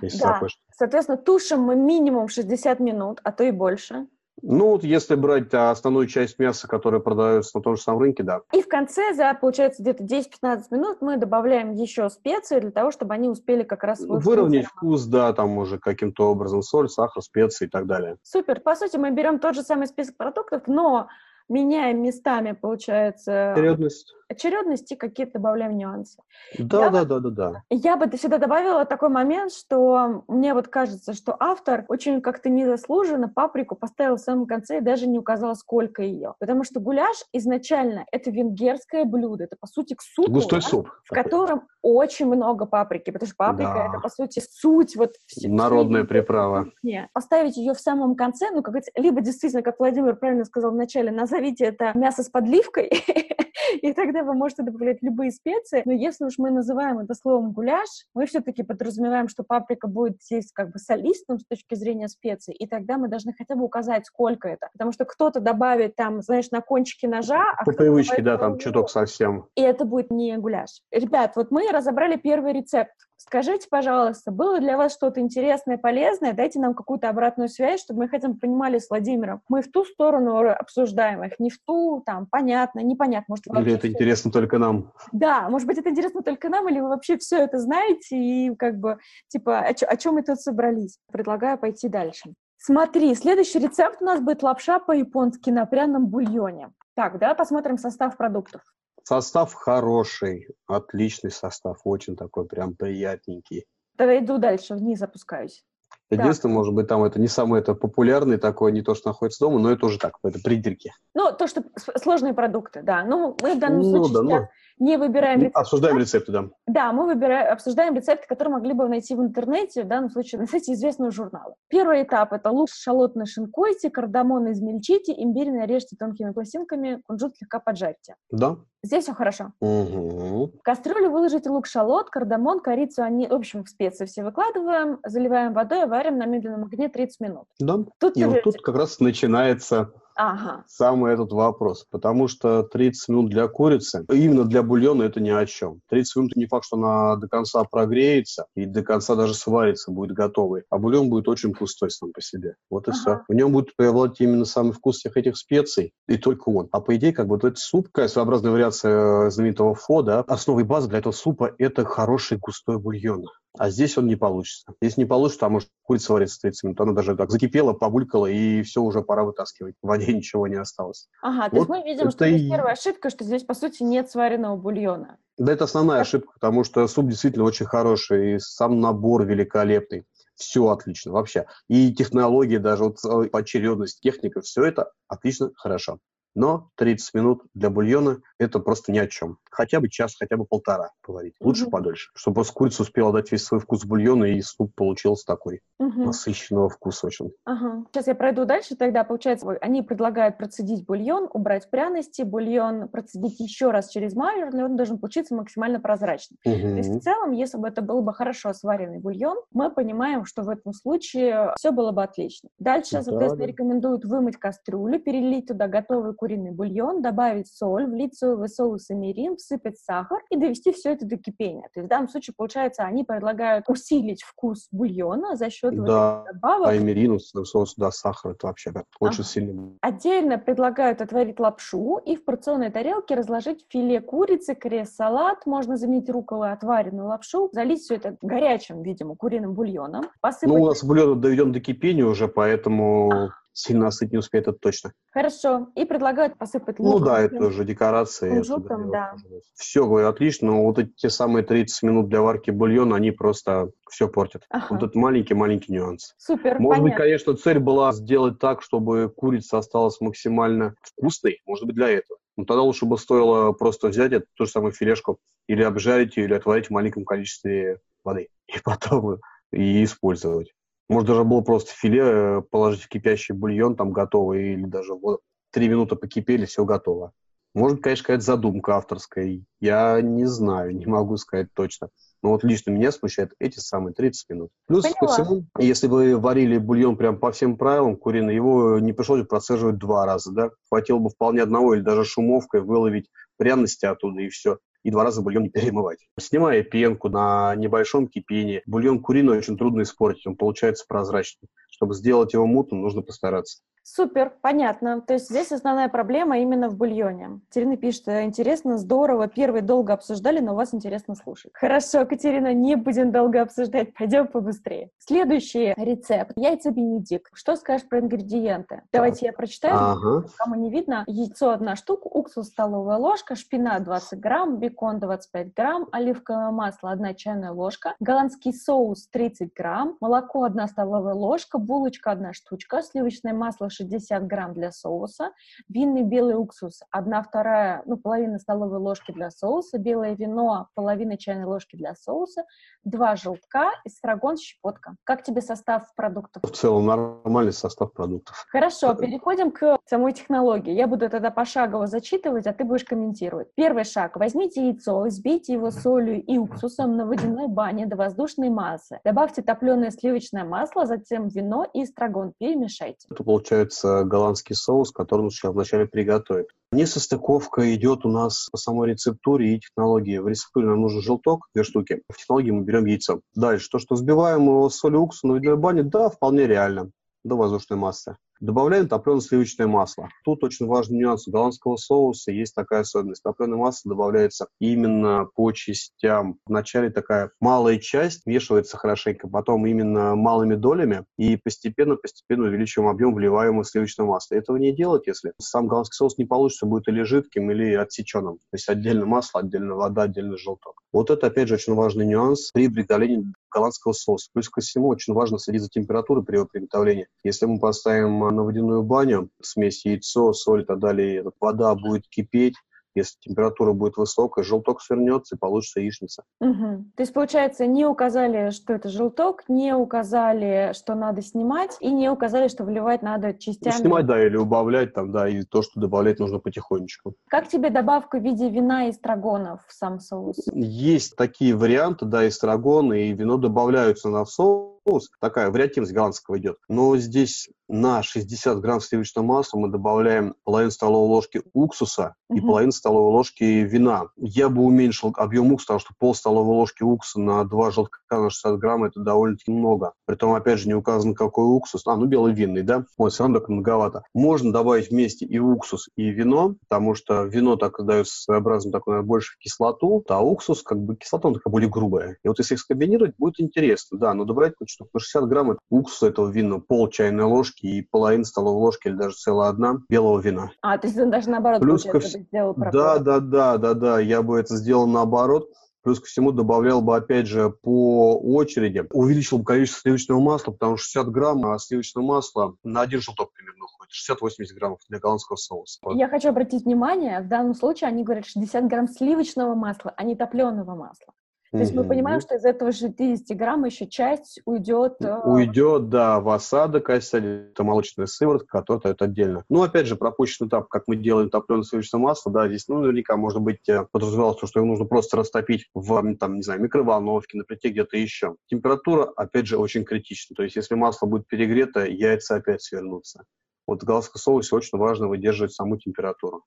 [0.00, 0.28] Если да.
[0.28, 0.58] Захочешь.
[0.74, 4.06] Соответственно, тушим мы минимум 60 минут, а то и больше.
[4.40, 8.40] Ну, вот если брать основную часть мяса, которая продается на том же самом рынке, да.
[8.52, 13.14] И в конце, за, получается, где-то 10-15 минут мы добавляем еще специи для того, чтобы
[13.14, 14.00] они успели как раз...
[14.00, 18.16] Выровнять вкус, да, там уже каким-то образом соль, сахар, специи и так далее.
[18.22, 18.60] Супер.
[18.60, 21.08] По сути, мы берем тот же самый список продуктов, но
[21.48, 23.52] меняем местами, получается...
[23.52, 24.14] Очередность.
[24.32, 26.18] Очередность и какие-то добавляем нюансы.
[26.58, 27.62] Да, я да, да, да, да.
[27.70, 33.28] Я бы сюда добавила такой момент, что мне вот кажется, что автор очень как-то незаслуженно
[33.28, 36.34] паприку поставил в самом конце и даже не указал, сколько ее.
[36.38, 40.88] Потому что гуляш изначально это венгерское блюдо, это по сути к супу, Густой да, суп.
[41.04, 43.86] в котором очень много паприки, потому что паприка да.
[43.88, 45.12] это по сути суть вот
[45.44, 46.68] народная приправа.
[46.82, 47.08] Нет.
[47.12, 50.76] Поставить ее в самом конце, ну как говорится, либо действительно, как Владимир правильно сказал в
[50.76, 52.90] начале, назовите это мясо с подливкой,
[53.82, 55.82] и тогда вы можете добавлять любые специи.
[55.84, 60.50] Но если уж мы называем это словом гуляш, мы все-таки подразумеваем, что паприка будет здесь
[60.52, 64.48] как бы солистом с точки зрения специй, и тогда мы должны хотя бы указать, сколько
[64.48, 64.68] это.
[64.72, 67.42] Потому что кто-то добавит там, знаешь, на кончике ножа...
[67.58, 69.46] А По привычке, да, там чуток совсем.
[69.54, 70.82] И это будет не гуляш.
[70.90, 72.92] Ребят, вот мы разобрали первый рецепт.
[73.24, 76.32] Скажите, пожалуйста, было для вас что-то интересное, полезное?
[76.32, 79.42] Дайте нам какую-то обратную связь, чтобы мы хотя бы понимали с Владимиром.
[79.48, 83.26] Мы в ту сторону обсуждаем их, не в ту, там, понятно, непонятно.
[83.28, 84.92] Может, или это интересно только нам?
[85.12, 88.80] Да, может быть, это интересно только нам, или вы вообще все это знаете, и как
[88.80, 90.98] бы, типа, о, о чем мы тут собрались?
[91.12, 92.34] Предлагаю пойти дальше.
[92.58, 96.72] Смотри, следующий рецепт у нас будет лапша по-японски на пряном бульоне.
[96.96, 98.62] Так, давай посмотрим состав продуктов.
[99.04, 103.66] Состав хороший, отличный состав, очень такой прям приятненький.
[103.96, 105.64] Тогда иду дальше, вниз опускаюсь.
[106.10, 106.58] Единственное, да.
[106.58, 109.70] может быть, там это не самое это популярное такое, не то, что находится дома, но
[109.70, 110.92] это уже так, это придирки.
[111.14, 111.62] Ну, то, что
[111.96, 113.02] сложные продукты, да.
[113.04, 114.48] Ну, мы в данном ну, случае да, ну,
[114.82, 115.60] не выбираем рецепты.
[115.60, 116.44] Обсуждаем рецепты, да.
[116.66, 120.46] Да, мы выбираем, обсуждаем рецепты, которые могли бы найти в интернете, в данном случае на
[120.46, 121.54] сайте известного журнала.
[121.68, 128.16] Первый этап– это лук шалот шинкуйте, кардамон измельчите, имбирь нарежьте тонкими пластинками, кунжут слегка поджарьте.
[128.30, 128.56] Да.
[128.82, 129.52] Здесь все хорошо.
[129.60, 130.58] Угу.
[130.58, 136.18] В кастрюлю выложите лук-шалот, кардамон, корицу, они, в общем, специи все выкладываем, заливаем водой, варим
[136.18, 137.44] на медленном огне 30 минут.
[137.60, 140.64] Да, тут и вот тут как раз начинается Ага.
[140.66, 141.86] Самый этот вопрос.
[141.90, 145.80] Потому что 30 минут для курицы, именно для бульона это ни о чем.
[145.88, 150.12] 30 минут не факт, что она до конца прогреется и до конца даже сварится, будет
[150.12, 150.64] готовый.
[150.70, 152.56] А бульон будет очень пустой сам по себе.
[152.70, 152.98] Вот и ага.
[153.00, 153.20] все.
[153.28, 156.68] В нем будет преобладать именно самый вкус всех этих специй, и только он.
[156.72, 160.64] А по идее, как бы вот этот суп, такая своеобразная вариация знаменитого фо, да, основой
[160.64, 163.26] базы для этого супа это хороший густой бульон.
[163.58, 164.72] А здесь он не получится.
[164.80, 166.80] Здесь не получится, потому что курица варится 30 минут.
[166.80, 169.74] Она даже так закипела, побулькала, и все, уже пора вытаскивать.
[169.82, 171.08] В воде ничего не осталось.
[171.20, 172.48] Ага, то вот есть мы видим, что и...
[172.48, 175.18] первая ошибка, что здесь, по сути, нет сваренного бульона.
[175.36, 180.04] Да, это основная ошибка, потому что суп действительно очень хороший, и сам набор великолепный.
[180.34, 181.46] Все отлично вообще.
[181.68, 185.98] И технологии, даже вот э, очередность, техника, все это отлично, хорошо.
[186.34, 189.38] Но 30 минут для бульона– это просто ни о чем.
[189.50, 191.34] Хотя бы час, хотя бы полтора поварить.
[191.40, 191.70] Лучше mm-hmm.
[191.70, 192.10] подольше.
[192.14, 196.04] Чтобы курица успела дать весь свой вкус бульона, и суп получился такой mm-hmm.
[196.04, 197.32] насыщенного вкуса очень.
[197.44, 197.84] Ага.
[197.92, 198.76] Сейчас я пройду дальше.
[198.76, 204.64] Тогда, получается, они предлагают процедить бульон, убрать пряности, бульон процедить еще раз через майлер, но
[204.64, 206.38] он должен получиться максимально прозрачным.
[206.46, 206.60] Mm-hmm.
[206.60, 210.42] То есть в целом, если бы это был бы хорошо сваренный бульон, мы понимаем, что
[210.42, 212.48] в этом случае все было бы отлично.
[212.58, 213.52] Дальше, да, соответственно, да.
[213.52, 219.36] рекомендуют вымыть кастрюлю, перелить туда готовый куриный бульон, добавить соль, влить соевый соус и мирин,
[219.36, 221.68] всыпать сахар и довести все это до кипения.
[221.74, 225.80] То есть в данном случае, получается, они предлагают усилить вкус бульона за счет да.
[225.80, 226.68] вот этих добавок.
[226.68, 229.24] А и мирин, соус, да, сахар, это вообще да, очень ага.
[229.24, 229.72] сильно.
[229.80, 236.52] Отдельно предлагают отварить лапшу и в порционной тарелке разложить филе курицы, крес-салат, можно заменить руколой
[236.52, 240.04] отваренную лапшу, залить все это горячим, видимо, куриным бульоном.
[240.20, 240.50] Посыпать...
[240.50, 243.10] Ну, у нас бульон доведен до кипения уже, поэтому...
[243.10, 244.92] А сильно остыть не успеет, это точно.
[245.12, 245.68] Хорошо.
[245.74, 247.00] И предлагают посыпать луком.
[247.00, 248.30] Ну да, это уже декорации.
[248.30, 249.14] Кунжутом, да.
[249.54, 253.70] Все говорю, отлично, но вот эти те самые 30 минут для варки бульона, они просто
[253.90, 254.44] все портят.
[254.50, 254.66] Ага.
[254.70, 256.14] Вот этот маленький-маленький нюанс.
[256.18, 256.84] Супер, Может понятно.
[256.84, 262.18] быть, конечно, цель была сделать так, чтобы курица осталась максимально вкусной, может быть, для этого.
[262.36, 266.24] Но тогда лучше бы стоило просто взять эту ту же самую филешку или обжарить ее,
[266.24, 268.28] или отварить в маленьком количестве воды.
[268.46, 269.18] И потом
[269.52, 270.50] и использовать.
[270.92, 275.20] Может, даже было просто филе э, положить в кипящий бульон, там готовый, или даже вот
[275.50, 277.12] три минуты покипели, все готово.
[277.54, 279.40] Может, конечно, какая-то задумка авторская.
[279.60, 281.88] Я не знаю, не могу сказать точно.
[282.22, 284.50] Но вот лично меня смущает эти самые 30 минут.
[284.66, 284.98] Плюс Поняла.
[285.00, 289.26] ко всему, если вы варили бульон прям по всем правилам куриный, его не пришлось бы
[289.26, 290.50] процеживать два раза, да?
[290.68, 295.22] Хватило бы вполне одного или даже шумовкой выловить пряности оттуда и все и два раза
[295.22, 296.06] бульон не перемывать.
[296.18, 301.48] Снимая пенку на небольшом кипении, бульон куриный очень трудно испортить, он получается прозрачным.
[301.70, 303.62] Чтобы сделать его мутным, нужно постараться.
[303.84, 305.00] Супер, понятно.
[305.00, 307.40] То есть здесь основная проблема именно в бульоне.
[307.48, 311.50] Катерина пишет, интересно, здорово, первый долго обсуждали, но вас интересно слушать.
[311.54, 314.90] Хорошо, Катерина, не будем долго обсуждать, пойдем побыстрее.
[314.98, 316.32] Следующий рецепт.
[316.36, 317.32] Яйца Бенедикт.
[317.34, 318.82] Что скажешь про ингредиенты?
[318.92, 320.24] Давайте я прочитаю, ага.
[320.38, 321.02] кому не видно.
[321.08, 327.16] Яйцо одна штука, уксус столовая ложка, шпинат 20 грамм, бекон 25 грамм, оливковое масло 1
[327.16, 333.68] чайная ложка, голландский соус 30 грамм, молоко 1 столовая ложка, булочка 1 штучка, сливочное масло
[333.72, 335.30] 60 грамм для соуса,
[335.68, 341.44] винный белый уксус, 1 вторая, ну, половина столовой ложки для соуса, белое вино, половина чайной
[341.44, 342.44] ложки для соуса,
[342.84, 344.96] 2 желтка, эстрагон, щепотка.
[345.04, 346.42] Как тебе состав продуктов?
[346.42, 348.44] В целом нормальный состав продуктов.
[348.48, 350.72] Хорошо, переходим к самой технологии.
[350.72, 353.48] Я буду тогда пошагово зачитывать, а ты будешь комментировать.
[353.54, 354.16] Первый шаг.
[354.16, 359.00] Возьмите яйцо, взбейте его солью и уксусом на водяной бане до воздушной массы.
[359.04, 362.32] Добавьте топленое сливочное масло, затем вино и эстрагон.
[362.38, 363.06] Перемешайте.
[363.10, 366.46] Это получается получается голландский соус, который нужно вначале приготовить.
[366.72, 370.18] Несостыковка идет у нас по самой рецептуре и технологии.
[370.18, 372.02] В рецептуре нам нужен желток, две штуки.
[372.08, 373.20] В технологии мы берем яйцо.
[373.34, 376.90] Дальше, то, что взбиваем его с солью уксуса на водяной бане, да, вполне реально,
[377.24, 378.16] до воздушной массы.
[378.42, 380.08] Добавляем топленое сливочное масло.
[380.24, 381.28] Тут очень важный нюанс.
[381.28, 383.22] У голландского соуса есть такая особенность.
[383.22, 386.40] Топленое масло добавляется именно по частям.
[386.44, 393.64] Вначале такая малая часть вешивается хорошенько, потом именно малыми долями и постепенно-постепенно увеличиваем объем вливаемого
[393.64, 394.34] сливочного масла.
[394.34, 398.38] Этого не делать, если сам голландский соус не получится, будет или жидким, или отсеченным.
[398.38, 400.81] То есть отдельно масло, отдельно вода, отдельно желток.
[400.92, 404.28] Вот это, опять же, очень важный нюанс при приготовлении голландского соуса.
[404.32, 407.08] Плюс ко всему, очень важно следить за температурой при его приготовлении.
[407.24, 412.56] Если мы поставим на водяную баню, смесь яйцо, соль и так далее, вода будет кипеть,
[412.94, 416.24] если температура будет высокая, желток свернется и получится яичница.
[416.40, 416.84] Угу.
[416.96, 422.10] То есть, получается, не указали, что это желток, не указали, что надо снимать, и не
[422.10, 423.74] указали, что вливать надо частями.
[423.74, 427.14] Ну, снимать, да, или убавлять там, да, и то, что добавлять нужно потихонечку.
[427.28, 430.36] Как тебе добавка в виде вина и эстрагонов в сам соус?
[430.52, 436.56] Есть такие варианты, да, эстрагон и вино добавляются на соус, соус, такая вариативность голландского идет.
[436.68, 442.48] Но здесь на 60 грамм сливочного масла мы добавляем половину столовой ложки уксуса и угу.
[442.48, 444.08] половину столовой ложки вина.
[444.16, 448.30] Я бы уменьшил объем уксуса, потому что пол столовой ложки уксуса на 2 желтка на
[448.30, 449.92] 60 грамм это довольно-таки много.
[450.04, 451.86] Притом, опять же, не указано, какой уксус.
[451.86, 452.84] А, ну, белый винный, да?
[452.98, 454.02] Вот, все равно так многовато.
[454.14, 459.38] Можно добавить вместе и уксус, и вино, потому что вино так дает своеобразно такую больше
[459.38, 462.18] кислоту, а уксус, как бы, кислота, он такая более грубая.
[462.22, 466.08] И вот если их скомбинировать, будет интересно, да, но добавлять что на 60 грамм уксуса
[466.08, 470.50] этого вина, пол чайной ложки и половина столовой ложки или даже целая одна белого вина.
[470.62, 472.00] А, то есть он даже наоборот Плюс ко...
[472.00, 475.48] сделал Да, да, да, да, да, я бы это сделал наоборот.
[475.82, 478.84] Плюс ко всему добавлял бы, опять же, по очереди.
[478.92, 483.32] Увеличил бы количество сливочного масла, потому что 60 грамм а сливочного масла на один желток
[483.32, 483.92] примерно уходит.
[483.92, 485.80] 60-80 граммов для голландского соуса.
[485.94, 490.14] Я хочу обратить внимание, в данном случае они говорят 60 грамм сливочного масла, а не
[490.14, 491.12] топленого масла.
[491.52, 494.94] То есть мы понимаем, что из этого 60 грамм еще часть уйдет...
[495.00, 499.44] Э, уйдет, да, в осадок, а это молочная сыворотка, которая это отдельно.
[499.50, 503.18] Ну, опять же, пропущенный этап, как мы делаем топленое сливочное масло, да, здесь, ну, наверняка,
[503.18, 507.44] может быть, э, подразумевалось, что его нужно просто растопить в, там, не знаю, микроволновке, на
[507.44, 508.36] плите где-то еще.
[508.46, 510.34] Температура, опять же, очень критична.
[510.34, 513.24] То есть, если масло будет перегрето, яйца опять свернутся.
[513.66, 516.44] Вот в голландском соусе очень важно выдерживать саму температуру.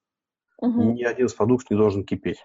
[0.58, 0.94] Угу.
[0.94, 2.44] Ни один из продуктов не должен кипеть.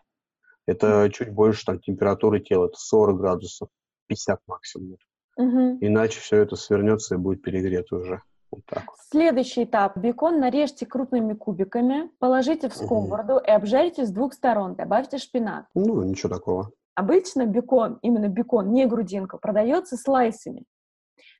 [0.70, 3.68] Это чуть больше там, температуры тела, это 40 градусов,
[4.06, 4.98] 50 максимум.
[5.36, 5.78] Угу.
[5.80, 8.22] Иначе все это свернется и будет перегрето уже.
[8.52, 8.84] Вот так.
[9.10, 9.96] Следующий этап.
[9.96, 13.44] Бекон нарежьте крупными кубиками, положите в сковороду угу.
[13.44, 14.76] и обжарьте с двух сторон.
[14.76, 15.66] Добавьте шпинат.
[15.74, 16.70] Ну, ничего такого.
[16.94, 20.66] Обычно бекон, именно бекон, не грудинка, продается слайсами.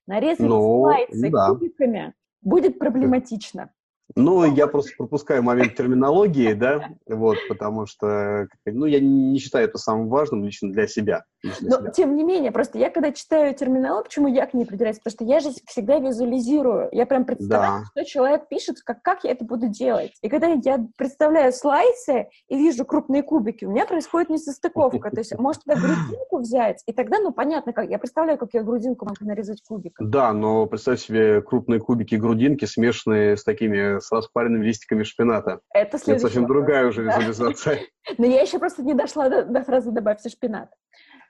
[0.08, 1.50] Нарезать ну, слайсы да.
[1.50, 3.70] кубиками будет проблематично.
[4.16, 9.78] Ну, я просто пропускаю момент терминологии, да, вот, потому что, ну, я не считаю это
[9.78, 11.24] самым важным лично для себя.
[11.60, 14.98] Но, тем не менее, просто я, когда читаю терминологию, почему я к ней придираюсь?
[14.98, 18.02] Потому что я же всегда визуализирую, я прям представляю, да.
[18.02, 20.12] что человек пишет, как, как я это буду делать.
[20.22, 25.10] И когда я представляю слайсы и вижу крупные кубики, у меня происходит несостыковка.
[25.10, 28.62] То есть, может, тогда грудинку взять, и тогда, ну, понятно, как я представляю, как я
[28.62, 30.10] грудинку могу нарезать кубиком.
[30.10, 35.60] Да, но представь себе крупные кубики грудинки, смешанные с такими с распаренными листиками шпината.
[35.72, 37.80] Это Это совсем другая уже визуализация.
[38.18, 40.70] Но я еще просто не дошла до, до фразы «добавьте шпинат».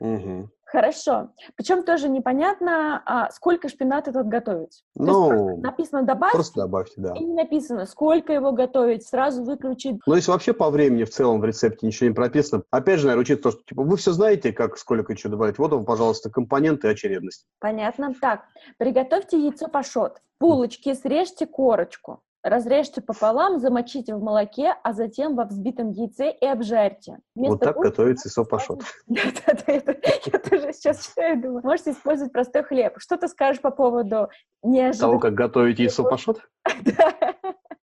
[0.00, 0.48] Угу.
[0.64, 1.30] Хорошо.
[1.56, 4.84] Причем тоже непонятно, а сколько шпината тут готовить.
[4.94, 6.32] Ну, написано добавить.
[6.32, 7.12] Просто добавьте, да.
[7.14, 10.00] И не написано, сколько его готовить, сразу выключить.
[10.06, 13.22] Ну, если вообще по времени в целом в рецепте ничего не прописано, опять же, наверное,
[13.22, 15.58] учитывая то, что типа, вы все знаете, как сколько что добавить.
[15.58, 17.46] Вот вам, пожалуйста, компоненты и очередность.
[17.58, 18.14] Понятно.
[18.20, 18.42] Так,
[18.78, 20.20] приготовьте яйцо пашот.
[20.40, 22.22] Булочки срежьте корочку.
[22.42, 27.18] Разрежьте пополам, замочите в молоке, а затем во взбитом яйце и обжарьте.
[27.35, 28.83] Вместо вот так булки, готовится сопашот.
[29.07, 32.94] Я тоже сейчас читаю думаю, можете использовать простой хлеб.
[32.96, 34.31] Что ты скажешь по поводу
[34.62, 35.12] неожиданного...
[35.12, 36.40] Того, как готовить яйцо пашот?
[36.85, 37.14] Да.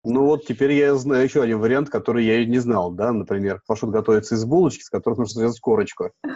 [0.09, 3.61] Ну вот теперь я знаю еще один вариант, который я и не знал, да, например,
[3.66, 6.11] пашот готовится из булочки, с которой нужно сделать корочку.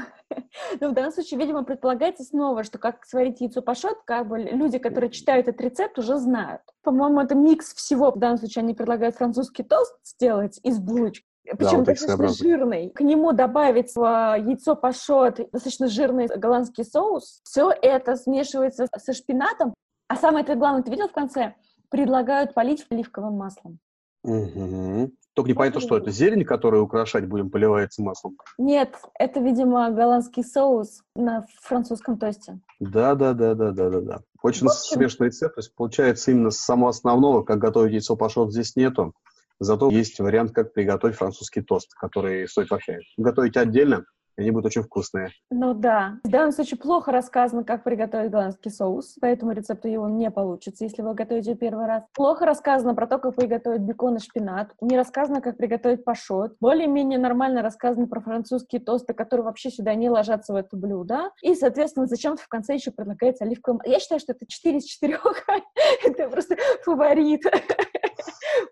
[0.80, 4.78] Ну, в данном случае, видимо, предполагается снова, что как сварить яйцо пашот, как бы люди,
[4.78, 6.62] которые читают этот рецепт, уже знают.
[6.83, 8.12] По-моему, это микс всего.
[8.12, 11.24] В данном случае они предлагают французский тост сделать из булочки.
[11.44, 12.90] Причем да, достаточно жирный.
[12.90, 14.00] К нему добавить в
[14.38, 17.40] яйцо пашот достаточно жирный голландский соус.
[17.42, 19.74] Все это смешивается со шпинатом.
[20.09, 21.54] А самое главное, ты видел в конце?
[21.90, 23.79] Предлагают полить оливковым маслом.
[24.22, 25.12] Угу.
[25.35, 28.37] Только не понятно, что это зелень, которую украшать будем, поливается маслом.
[28.59, 32.61] Нет, это, видимо, голландский соус на французском тосте.
[32.81, 34.20] Да, да, да, да, да, да, да.
[34.42, 34.96] Очень общем...
[34.96, 35.55] смешный рецепт.
[35.55, 39.14] То есть получается именно с самого основного, как готовить яйцо пашот, здесь нету.
[39.61, 44.05] Зато есть вариант, как приготовить французский тост, который стоит вообще готовить отдельно
[44.42, 45.31] они будут очень вкусные.
[45.50, 46.18] Ну да.
[46.24, 51.03] В данном случае плохо рассказано, как приготовить голландский соус, поэтому рецепту его не получится, если
[51.03, 52.05] вы готовите первый раз.
[52.14, 54.72] Плохо рассказано про то, как приготовить бекон и шпинат.
[54.81, 56.57] Не рассказано, как приготовить пашот.
[56.61, 61.31] Более-менее нормально рассказано про французские тосты, которые вообще сюда не ложатся в это блюдо.
[61.42, 65.18] И, соответственно, зачем-то в конце еще предлагается оливковое Я считаю, что это 4 из 4.
[66.05, 67.42] это просто фаворит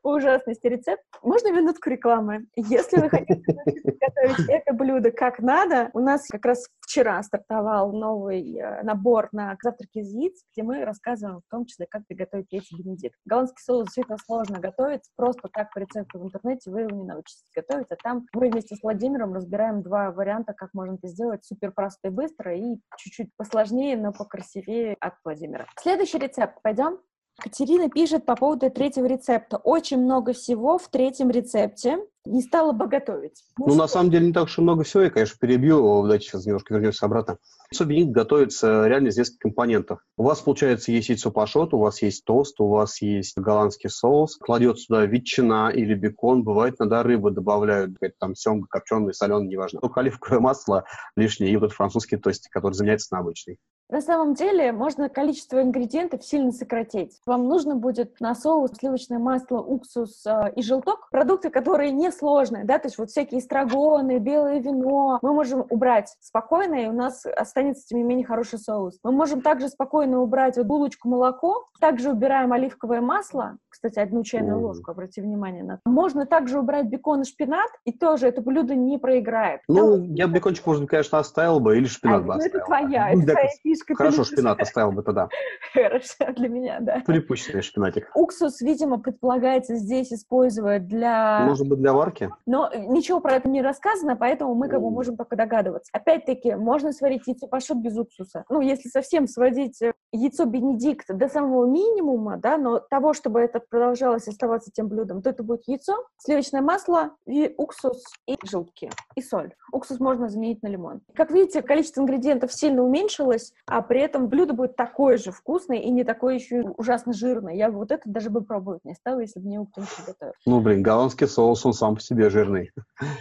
[0.02, 1.02] по ужасности рецепт.
[1.22, 2.46] Можно минутку рекламы?
[2.56, 8.56] Если вы хотите готовить это блюдо как надо, у нас как раз вчера стартовал новый
[8.56, 12.76] э, набор на завтраки из яиц, где мы рассказываем в том числе, как приготовить яйца
[12.76, 13.16] Бенедикт.
[13.24, 17.50] Голландский соус действительно сложно готовить, просто так по рецепту в интернете вы его не научитесь
[17.54, 21.72] готовить, а там мы вместе с Владимиром разбираем два варианта, как можно это сделать супер
[21.72, 25.66] просто и быстро, и чуть-чуть посложнее, но покрасивее от Владимира.
[25.76, 26.60] Следующий рецепт.
[26.62, 26.98] Пойдем?
[27.40, 29.58] Катерина пишет по поводу третьего рецепта.
[29.58, 31.98] Очень много всего в третьем рецепте.
[32.24, 33.44] Не стала бы готовить.
[33.56, 35.04] Ну, ну на самом деле, не так уж и много всего.
[35.04, 36.02] Я, конечно, перебью.
[36.02, 37.38] Давайте сейчас немножко вернемся обратно.
[37.70, 40.00] Яйцо бенедикт готовится реально из нескольких компонентов.
[40.16, 44.36] У вас, получается, есть яйцо пашот, у вас есть тост, у вас есть голландский соус.
[44.36, 46.42] Кладет сюда ветчина или бекон.
[46.42, 47.96] Бывает, иногда рыбу добавляют.
[48.18, 49.80] Там семга, копченый, соленый, неважно.
[49.80, 53.58] Только оливковое масло лишнее и вот этот французский тост, который заменяется на обычный.
[53.90, 57.20] На самом деле можно количество ингредиентов сильно сократить.
[57.24, 61.08] Вам нужно будет на соус сливочное масло, уксус э, и желток.
[61.10, 66.14] Продукты, которые не сложные, да, то есть вот всякие эстрагоны, белое вино, мы можем убрать
[66.20, 68.98] спокойно, и у нас останется, тем не менее, хороший соус.
[69.02, 74.60] Мы можем также спокойно убрать вот булочку, молоко, также убираем оливковое масло, кстати, одну чайную
[74.60, 75.82] ложку, обрати внимание на это.
[75.86, 79.60] Можно также убрать бекон и шпинат, и тоже это блюдо не проиграет.
[79.68, 80.14] Ну, Там...
[80.14, 82.52] я бекончик, может, конечно, оставил бы, или шпинат а, бы оставил.
[82.52, 83.48] Ну, это твоя, это твоя
[83.86, 83.94] фишка.
[83.94, 85.28] Хорошо, шпинат оставил бы тогда.
[85.72, 87.02] Хорошо, для меня, да.
[87.06, 88.10] Припущенный шпинатик.
[88.14, 91.40] Уксус, видимо, предполагается здесь использовать для...
[91.46, 92.30] Может быть, для варки?
[92.46, 95.90] Но ничего про это не рассказано, поэтому мы как бы можем только догадываться.
[95.92, 98.44] Опять-таки, можно сварить яйцо пашот без уксуса.
[98.48, 103.60] Ну, если совсем сводить э, яйцо Бенедикт до самого минимума, да, но того, чтобы это
[103.60, 109.22] продолжалось оставаться тем блюдом, то это будет яйцо, сливочное масло, и уксус, и желтки, и
[109.22, 109.54] соль.
[109.72, 111.00] Уксус можно заменить на лимон.
[111.14, 115.90] Как видите, количество ингредиентов сильно уменьшилось, а при этом блюдо будет такое же вкусное и
[115.90, 117.54] не такое еще ужасно жирное.
[117.54, 120.32] Я вот это даже бы пробовать не стала, если бы мне кто-нибудь готовил.
[120.46, 122.70] Ну, блин, голландский соус, он сам по себе жирный.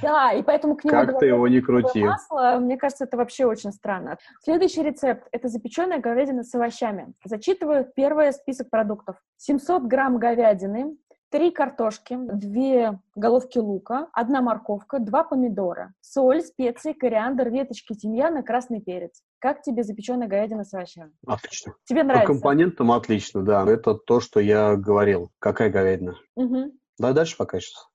[0.01, 0.95] Да, и поэтому к нему...
[0.95, 2.03] Как ты его не крути.
[2.03, 4.17] Масло, мне кажется, это вообще очень странно.
[4.41, 7.13] Следующий рецепт— это запеченная говядина с овощами.
[7.23, 9.17] Зачитываю первый список продуктов.
[9.37, 10.95] 700 грамм говядины,
[11.29, 18.81] три картошки, две головки лука, одна морковка, два помидора, соль, специи, кориандр, веточки тимьяна, красный
[18.81, 19.21] перец.
[19.39, 21.11] Как тебе запеченная говядина с овощами?
[21.25, 21.73] Отлично.
[21.85, 22.27] Тебе нравится?
[22.27, 23.65] По компонентам отлично, да.
[23.69, 25.31] Это то, что я говорил.
[25.39, 26.15] Какая говядина?
[26.35, 26.71] Угу.
[26.97, 27.87] Давай дальше пока сейчас.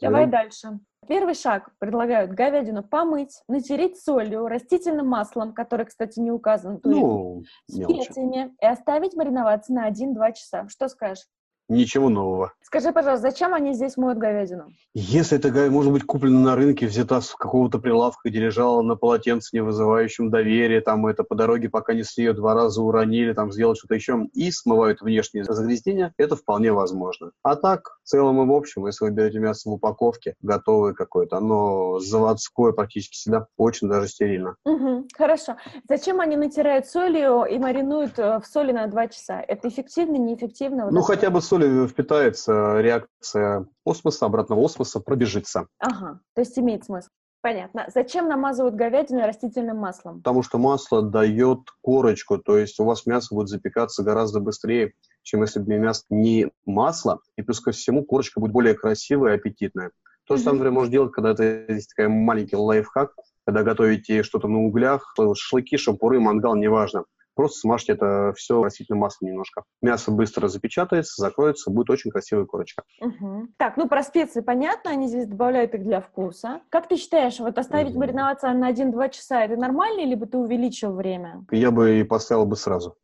[0.00, 0.78] Давай дальше.
[1.06, 1.70] Первый шаг.
[1.78, 9.14] Предлагают говядину помыть, натереть солью, растительным маслом, которое, кстати, не указано, ну, специями, и оставить
[9.14, 10.66] мариноваться на 1-2 часа.
[10.68, 11.24] Что скажешь?
[11.68, 12.52] Ничего нового.
[12.60, 14.72] Скажи, пожалуйста, зачем они здесь моют говядину?
[14.94, 19.50] Если это, может быть, куплено на рынке, взята с какого-то прилавка, где лежала на полотенце,
[19.52, 23.78] не вызывающем доверия, там это по дороге, пока несли ее два раза уронили, там сделать
[23.78, 27.30] что-то еще, и смывают внешние загрязнения, это вполне возможно.
[27.42, 31.38] А так, В целом и в общем, если вы берете мясо в упаковке, готовое какое-то,
[31.38, 34.56] оно заводское практически всегда очень даже стерильно.
[34.66, 35.56] Угу, хорошо.
[35.88, 39.40] Зачем они натирают солью и маринуют э, в соли на 2 часа?
[39.40, 40.84] Это эффективно, неэффективно?
[40.84, 45.66] Вот ну, хотя бы солью впитается реакция осмоса, обратного осмоса пробежится.
[45.78, 47.08] Ага, то есть имеет смысл.
[47.44, 47.84] Понятно.
[47.94, 50.22] Зачем намазывают говядину растительным маслом?
[50.22, 55.42] Потому что масло дает корочку, то есть у вас мясо будет запекаться гораздо быстрее, чем
[55.42, 59.90] если бы мясо не масло, и плюс ко всему корочка будет более красивая и аппетитная.
[60.26, 63.12] То же самое, например, можно делать, когда это есть такой маленький лайфхак,
[63.44, 67.04] когда готовите что-то на углях, шашлыки, шампуры, мангал, неважно.
[67.34, 69.64] Просто смажьте это все растительным маслом немножко.
[69.82, 72.84] Мясо быстро запечатается, закроется, будет очень красивая корочка.
[73.00, 73.48] Угу.
[73.56, 76.60] Так, ну про специи понятно, они здесь добавляют их для вкуса.
[76.70, 78.00] Как ты считаешь, вот оставить угу.
[78.00, 81.44] мариноваться на 1-2 часа, это нормально, либо ты увеличил время?
[81.50, 82.96] Я бы и поставил бы сразу.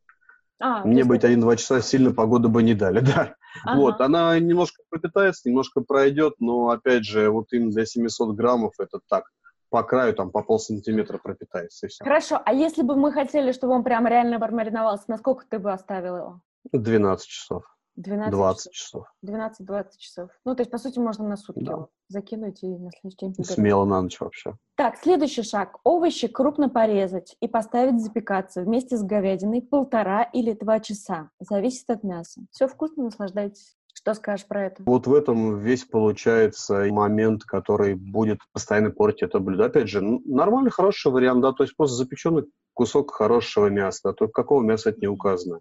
[0.61, 3.35] А, Мне быть один-два часа сильно погоду бы не дали, да.
[3.65, 3.77] Ага.
[3.77, 8.99] Вот, она немножко пропитается, немножко пройдет, но, опять же, вот именно для 700 граммов это
[9.09, 9.25] так,
[9.71, 12.03] по краю там по полсантиметра пропитается, и все.
[12.03, 16.17] Хорошо, а если бы мы хотели, чтобы он прям реально промариновался, насколько ты бы оставил
[16.17, 16.41] его?
[16.73, 17.63] 12 часов.
[17.95, 19.07] 12 20 часов.
[19.25, 20.29] 12-20 часов.
[20.45, 21.87] Ну, то есть, по сути, можно на сутки да.
[22.07, 23.45] закинуть и на следующий день.
[23.45, 24.55] Смело на ночь вообще.
[24.75, 25.77] Так, следующий шаг.
[25.83, 31.29] Овощи крупно порезать и поставить запекаться вместе с говядиной полтора или два часа.
[31.39, 32.41] Зависит от мяса.
[32.51, 33.75] Все вкусно, наслаждайтесь.
[34.03, 34.81] Что скажешь про это?
[34.83, 39.65] Вот в этом весь получается момент, который будет постоянно портить это блюдо.
[39.65, 44.33] Опять же, нормальный, хороший вариант, да, то есть просто запеченный кусок хорошего мяса, да, только
[44.33, 45.59] какого мяса это не указано.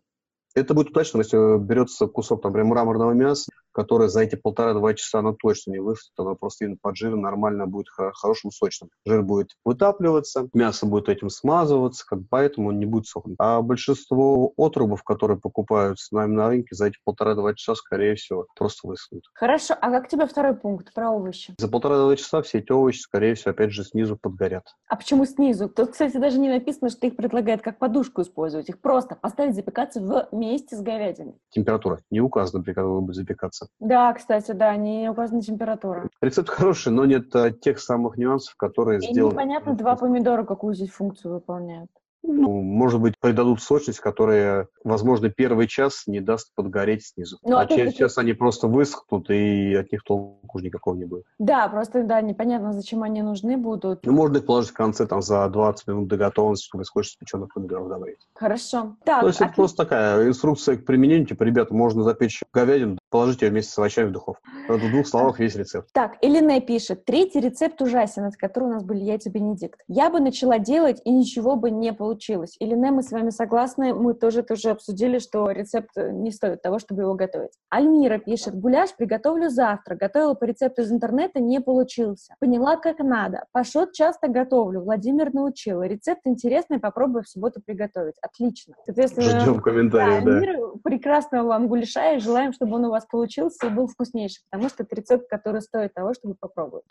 [0.54, 5.32] Это будет удачно, если берется кусок, например, мраморного мяса, которое за эти полтора-два часа оно
[5.32, 8.90] точно не высохнет, оно просто именно под жиром нормально будет хорошим сочным.
[9.06, 13.36] Жир будет вытапливаться, мясо будет этим смазываться, как, поэтому он не будет сохнуть.
[13.38, 18.88] А большинство отрубов, которые покупаются нами на рынке, за эти полтора-два часа, скорее всего, просто
[18.88, 19.24] высохнут.
[19.34, 21.54] Хорошо, а как тебе второй пункт про овощи?
[21.58, 24.64] За полтора-два часа все эти овощи, скорее всего, опять же, снизу подгорят.
[24.88, 25.68] А почему снизу?
[25.68, 28.68] Тут, кстати, даже не написано, что их предлагают как подушку использовать.
[28.68, 31.34] Их просто поставить запекаться в вместе с говядиной.
[31.50, 33.68] Температура не указана, при которой будет запекаться.
[33.78, 36.08] Да, кстати, да, не указана температура.
[36.22, 39.32] Рецепт хороший, но нет а, тех самых нюансов, которые И сделаны.
[39.32, 41.90] непонятно, два помидора какую здесь функцию выполняют.
[42.22, 47.38] Ну, может быть, придадут сочность, которая, возможно, первый час не даст подгореть снизу.
[47.42, 51.24] Ну, а через час они просто высохнут, и от них толку уже никакого не будет.
[51.38, 54.04] Да, просто, да, непонятно, зачем они нужны будут.
[54.04, 57.52] Ну, можно их положить в конце, там, за 20 минут до готовности, чтобы хочешь печеных
[57.54, 58.28] помидоров добавить.
[58.34, 58.96] Хорошо.
[59.04, 63.42] Так, То есть это просто такая инструкция к применению, типа, ребята, можно запечь говядину, положить
[63.42, 64.42] ее вместе с овощами в духовку.
[64.68, 65.88] Это в двух словах весь рецепт.
[65.92, 69.80] Так, Элина пишет, третий рецепт ужасен, от которого у нас были яйца Бенедикт.
[69.88, 72.56] Я бы начала делать, и ничего бы не получилось.
[72.60, 76.78] Или не, мы с вами согласны, мы тоже тоже обсудили, что рецепт не стоит того,
[76.78, 77.52] чтобы его готовить.
[77.68, 82.34] Альмира пишет, гуляш приготовлю завтра, готовила по рецепту из интернета, не получился.
[82.38, 83.44] Поняла, как надо.
[83.52, 85.82] Пашот часто готовлю, Владимир научил.
[85.82, 88.14] Рецепт интересный, попробую в субботу приготовить.
[88.22, 88.74] Отлично.
[88.84, 90.36] Соответственно, Ждем комментариев, да.
[90.36, 94.68] Альмира, прекрасного вам гуляша и желаем, чтобы он у вас получился и был вкуснейший, потому
[94.68, 96.86] что это рецепт, который стоит того, чтобы попробовать.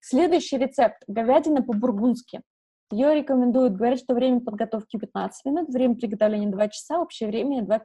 [0.00, 2.42] Следующий рецепт– говядина по-бургундски.
[2.90, 7.80] Ее рекомендуют, говорят, что время подготовки 15 минут, время приготовления 2 часа, общее время 2.15.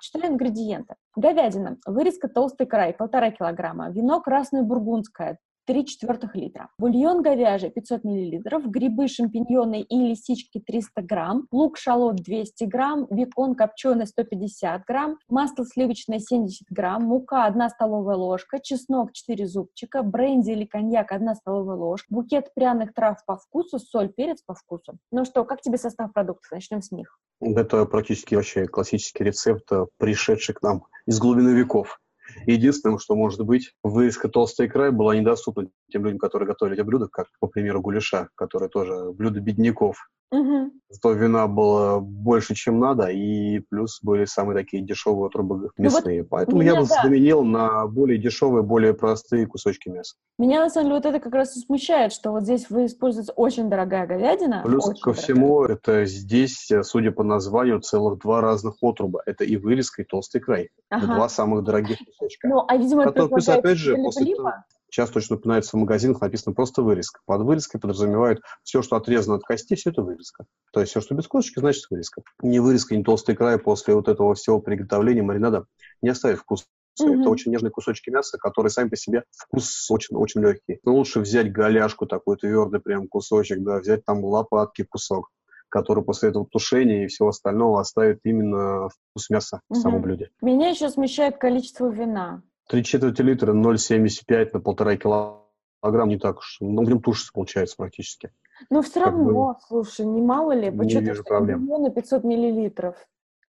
[0.00, 0.96] Читаю ингредиенты.
[1.14, 6.68] Говядина, вырезка толстый край, 1,5 килограмма, вино красное бургундское, 3 четвертых литра.
[6.78, 13.54] Бульон говяжий 500 миллилитров, грибы, шампиньоны и лисички 300 грамм, лук шалот 200 грамм, бекон
[13.54, 20.50] копченый 150 грамм, масло сливочное 70 грамм, мука 1 столовая ложка, чеснок 4 зубчика, бренди
[20.50, 24.98] или коньяк 1 столовая ложка, букет пряных трав по вкусу, соль, перец по вкусу.
[25.10, 26.50] Ну что, как тебе состав продуктов?
[26.50, 27.18] Начнем с них.
[27.40, 31.98] Это практически вообще классический рецепт, э, пришедший к нам из глубины веков.
[32.46, 37.08] Единственное, что может быть, вырезка толстый край была недоступна тем людям, которые готовили эти блюда,
[37.10, 39.96] как, по примеру, гуляша, который тоже блюдо бедняков.
[40.32, 40.70] Угу.
[40.88, 46.18] Зато вина было больше, чем надо, и плюс были самые такие дешевые трубы мясные.
[46.18, 47.02] Ну вот Поэтому я бы да.
[47.02, 50.16] заменил на более дешевые, более простые кусочки мяса.
[50.38, 53.32] Меня, на самом деле, вот это как раз и смущает, что вот здесь вы используете
[53.32, 54.62] очень дорогая говядина.
[54.64, 55.22] Плюс ко дорогая.
[55.22, 59.20] всему, это здесь, судя по названию, целых два разных отруба.
[59.26, 60.70] Это и вырезка, и толстый край.
[60.88, 61.04] Ага.
[61.04, 62.48] Это два самых дорогих кусочка.
[62.48, 64.50] Ну, а, видимо, это плюс, опять же, после того,
[64.92, 67.20] Сейчас точно упоминается в магазинах, написано просто вырезка.
[67.24, 70.44] Под вырезкой подразумевают все, что отрезано от кости, все это вырезка.
[70.70, 72.22] То есть все, что без косточки, значит вырезка.
[72.42, 75.64] Ни вырезка, ни толстый край после вот этого всего приготовления маринада
[76.02, 76.66] не оставит вкус
[77.00, 77.20] Mm-hmm.
[77.20, 80.78] Это очень нежные кусочки мяса, которые сами по себе вкус очень, очень легкий.
[80.84, 85.30] Но лучше взять голяшку, такой твердый прям кусочек, да, взять там лопатки кусок,
[85.70, 90.32] который после этого тушения и всего остального оставит именно вкус мяса в самом блюде.
[90.42, 92.42] Меня еще смещает количество вина.
[92.68, 96.58] Три четверти литра 0,75 на полтора килограмм не так уж.
[96.60, 98.32] Ну, в нем тушится, получается, практически.
[98.70, 100.70] Ну, все равно, бы, слушай, не мало ли?
[100.70, 101.66] Не вижу проблем.
[101.66, 102.96] На 500 миллилитров.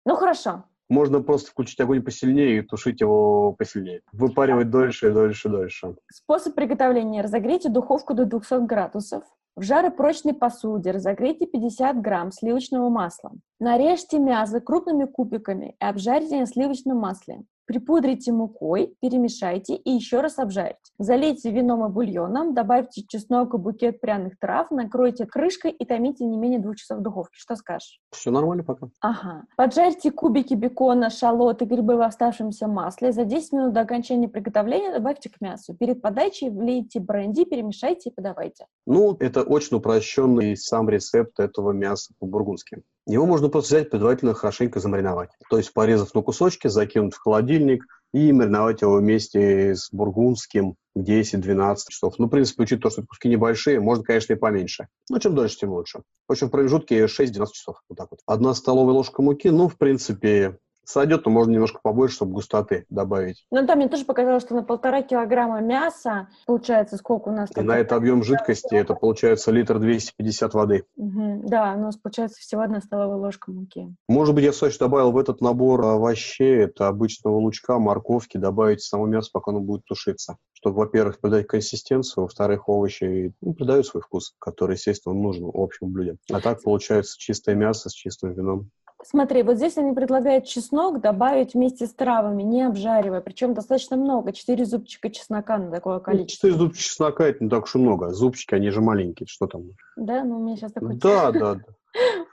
[0.05, 0.65] Ну, хорошо.
[0.89, 4.01] Можно просто включить огонь посильнее и тушить его посильнее.
[4.13, 5.97] Выпаривать дольше и дольше и дольше.
[6.11, 7.23] Способ приготовления.
[7.23, 9.25] Разогрейте духовку до 200 градусов.
[9.55, 13.33] В жаропрочной посуде разогрейте 50 грамм сливочного масла.
[13.59, 17.43] Нарежьте мясо крупными кубиками и обжарьте на сливочном масле.
[17.69, 20.79] Припудрите мукой, перемешайте и еще раз обжарьте.
[20.99, 26.39] Залейте вином и бульоном, добавьте чеснок и букет пряных трав, накройте крышкой и томите не
[26.39, 27.37] менее двух часов в духовке.
[27.39, 28.01] Что скажешь?
[28.11, 28.89] Все нормально пока.
[29.03, 29.45] Ага.
[29.59, 33.13] Поджарьте кубики бекона, шалот и грибы в оставшемся масле.
[33.13, 35.75] За 10 минут до окончания приготовления добавьте к мясу.
[35.75, 38.65] Перед подачей влейте бренди, перемешайте и подавайте.
[38.87, 42.83] Ну, это очень упрощенный сам рецепт этого мяса по-бургундски.
[43.09, 45.31] Его можно просто взять, предварительно хорошенько замариновать.
[45.49, 51.77] То есть, порезав на кусочки, закинуть в холодильник и мариновать его вместе с бургундским 10-12
[51.89, 52.15] часов.
[52.19, 54.89] Ну, в принципе, учитывая то, что куски небольшие, можно, конечно, и поменьше.
[55.09, 56.03] Но чем дольше, тем лучше.
[56.29, 57.83] В общем, в промежутке 6-12 часов.
[57.89, 58.21] Вот так вот.
[58.27, 60.59] Одна столовая ложка муки, ну, в принципе,
[60.89, 63.47] сойдет, то можно немножко побольше, чтобы густоты добавить.
[63.51, 67.51] Ну, там мне тоже показалось, что на полтора килограмма мяса, получается, сколько у нас...
[67.55, 70.85] И на это объем жидкости, это получается литр 250 воды.
[70.97, 71.43] Угу.
[71.45, 73.95] Да, у нас получается всего одна столовая ложка муки.
[74.09, 79.07] Может быть, я, кстати, добавил в этот набор овощей, это обычного лучка, морковки, добавить само
[79.07, 80.37] мясо, пока оно будет тушиться.
[80.53, 85.93] Чтобы, во-первых, придать консистенцию, во-вторых, овощи ну, придают свой вкус, который, естественно, нужен в общем
[85.93, 86.17] блюде.
[86.33, 88.71] А так получается чистое мясо с чистым вином.
[89.05, 94.33] Смотри, вот здесь они предлагают чеснок добавить вместе с травами, не обжаривая, причем достаточно много,
[94.33, 96.49] четыре зубчика чеснока на такое ну, количество.
[96.49, 99.63] Четыре зубчика чеснока, это не так уж и много, зубчики, они же маленькие, что там?
[99.97, 100.97] Да, ну у меня сейчас такой...
[100.97, 101.61] Да, да, да.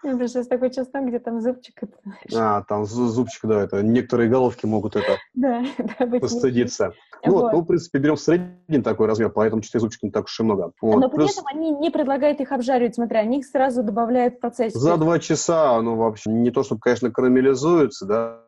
[0.03, 1.82] У меня сейчас такой чеснок, где там зубчик.
[2.36, 5.18] А, там зубчик, да, это некоторые головки могут это
[6.20, 6.93] постыдиться.
[7.26, 7.53] Ну, вот.
[7.53, 10.72] ну, в принципе, берем средний такой размер, поэтому 4 зубчика не так уж и много.
[10.82, 10.99] Вот.
[10.99, 11.34] Но при Плюс...
[11.34, 14.74] этом они не предлагают их обжаривать, смотря, они их сразу добавляют в процесс.
[14.74, 18.41] За два часа, ну, вообще, не то, чтобы, конечно, карамелизуется, да,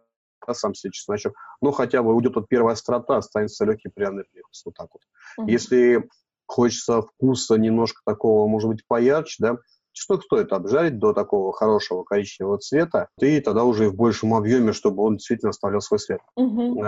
[0.45, 4.61] а сам себе чесночок, но хотя бы уйдет вот первая острота, останется легкий пряный привкус,
[4.65, 5.01] вот так вот.
[5.37, 5.49] Угу.
[5.49, 6.07] Если
[6.45, 9.57] хочется вкуса немножко такого, может быть, поярче, да,
[9.97, 15.03] Чеснок стоит обжарить до такого хорошего коричневого цвета, и тогда уже в большем объеме, чтобы
[15.03, 16.19] он действительно оставлял свой след.
[16.35, 16.83] Угу.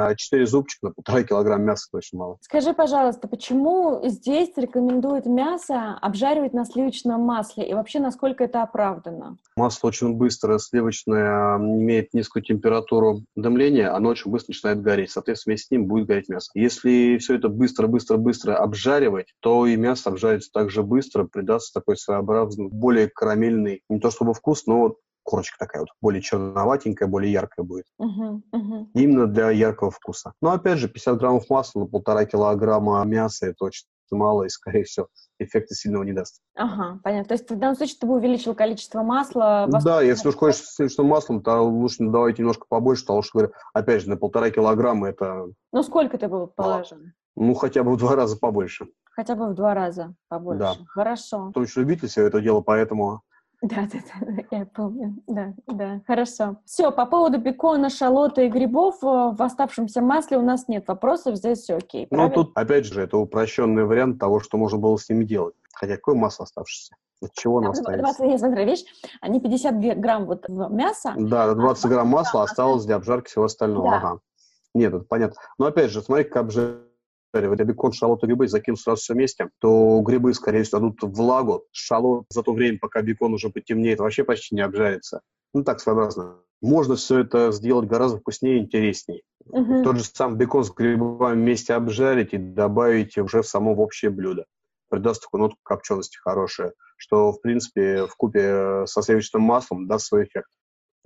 [0.45, 2.37] Зубчика на полтора килограмма мяса очень мало.
[2.41, 9.37] Скажи, пожалуйста, почему здесь рекомендуют мясо обжаривать на сливочном масле, и вообще насколько это оправдано?
[9.55, 15.67] Масло очень быстро, сливочное, имеет низкую температуру дымления, оно очень быстро начинает гореть, соответственно, вместе
[15.67, 16.51] с ним будет гореть мясо.
[16.53, 22.98] Если все это быстро-быстро-быстро обжаривать, то и мясо обжарится также быстро, придаст такой своеобразный, более
[22.99, 27.65] более карамельный, не то чтобы вкус, но вот корочка такая вот, более черноватенькая, более яркая
[27.65, 27.85] будет.
[28.01, 28.87] Uh-huh, uh-huh.
[28.95, 30.33] Именно для яркого вкуса.
[30.41, 34.85] Но опять же, 50 граммов масла на полтора килограмма мяса это очень мало, и, скорее
[34.85, 36.41] всего, эффекта сильного не даст.
[36.55, 37.27] Ага, понятно.
[37.27, 39.67] То есть в данном случае ты бы увеличил количество масла?
[39.67, 43.53] Да, если уж хочешь с сливочным маслом, то лучше давайте немножко побольше, потому что, говорю,
[43.73, 45.45] опять же, на полтора килограмма это...
[45.71, 46.97] Ну, сколько ты бы положил?
[47.35, 48.87] Ну, хотя бы в два раза побольше.
[49.11, 50.59] Хотя бы в два раза побольше.
[50.59, 50.73] Да.
[50.87, 51.51] Хорошо.
[51.53, 53.21] Ты очень любитель все это дело, поэтому...
[53.61, 55.15] Да, да, да, я помню.
[55.27, 56.57] Да, да, хорошо.
[56.65, 61.35] Все, по поводу бекона, шалота и грибов э, в оставшемся масле у нас нет вопросов,
[61.35, 62.07] здесь все окей.
[62.09, 62.35] Ну, правильно?
[62.37, 65.55] Ну, тут, опять же, это упрощенный вариант того, что можно было с ними делать.
[65.73, 66.95] Хотя какое масло оставшееся?
[67.21, 68.01] От чего оно остается?
[68.01, 68.85] 20, нет, смотри, видишь,
[69.19, 71.13] они 50 грамм вот мяса.
[71.17, 73.89] Да, 20 а грамм масла осталось для обжарки всего остального.
[73.89, 73.97] Да.
[73.97, 74.19] Ага.
[74.73, 75.35] Нет, это понятно.
[75.57, 76.88] Но опять же, смотри, как обжаривать
[77.33, 81.63] если бекон, шалот и грибы закинуть сразу все вместе, то грибы, скорее всего, дадут влагу.
[81.71, 85.21] Шалот за то время, пока бекон уже потемнеет, вообще почти не обжарится.
[85.53, 86.37] Ну, так своеобразно.
[86.61, 89.21] Можно все это сделать гораздо вкуснее и интереснее.
[89.47, 89.83] Uh-huh.
[89.83, 94.11] Тот же сам бекон с грибами вместе обжарить и добавить уже в само в общее
[94.11, 94.45] блюдо.
[94.89, 100.25] Придаст такую нотку копчености хорошую, что, в принципе, в купе со сливочным маслом даст свой
[100.25, 100.49] эффект.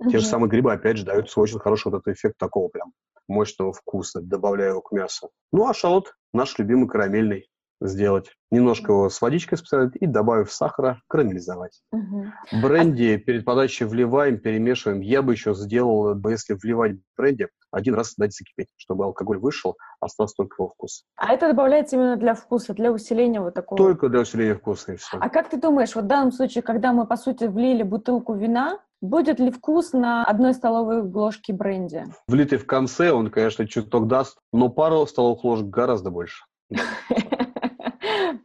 [0.02, 0.10] Uh-huh.
[0.10, 2.92] Те же самые грибы, опять же, дают очень хороший вот этот эффект такого прям
[3.28, 5.30] мощного вкуса, добавляю его к мясу.
[5.52, 7.48] Ну, а шалот наш любимый карамельный
[7.80, 8.30] сделать.
[8.50, 11.82] Немножко его с водичкой специально и, добавив сахара, карамелизовать.
[11.92, 12.26] Угу.
[12.62, 15.00] Бренди перед подачей вливаем, перемешиваем.
[15.00, 20.34] Я бы еще сделал, если вливать бренди, один раз дать закипеть, чтобы алкоголь вышел, остался
[20.36, 21.04] только его вкус.
[21.16, 23.76] А это добавляется именно для вкуса, для усиления вот такого?
[23.76, 25.18] Только для усиления вкуса и все.
[25.20, 28.78] А как ты думаешь, вот в данном случае, когда мы, по сути, влили бутылку вина,
[29.04, 32.06] Будет ли вкус на одной столовой ложке бренди?
[32.26, 36.46] Влитый в конце, он, конечно, чуток даст, но пару столовых ложек гораздо больше.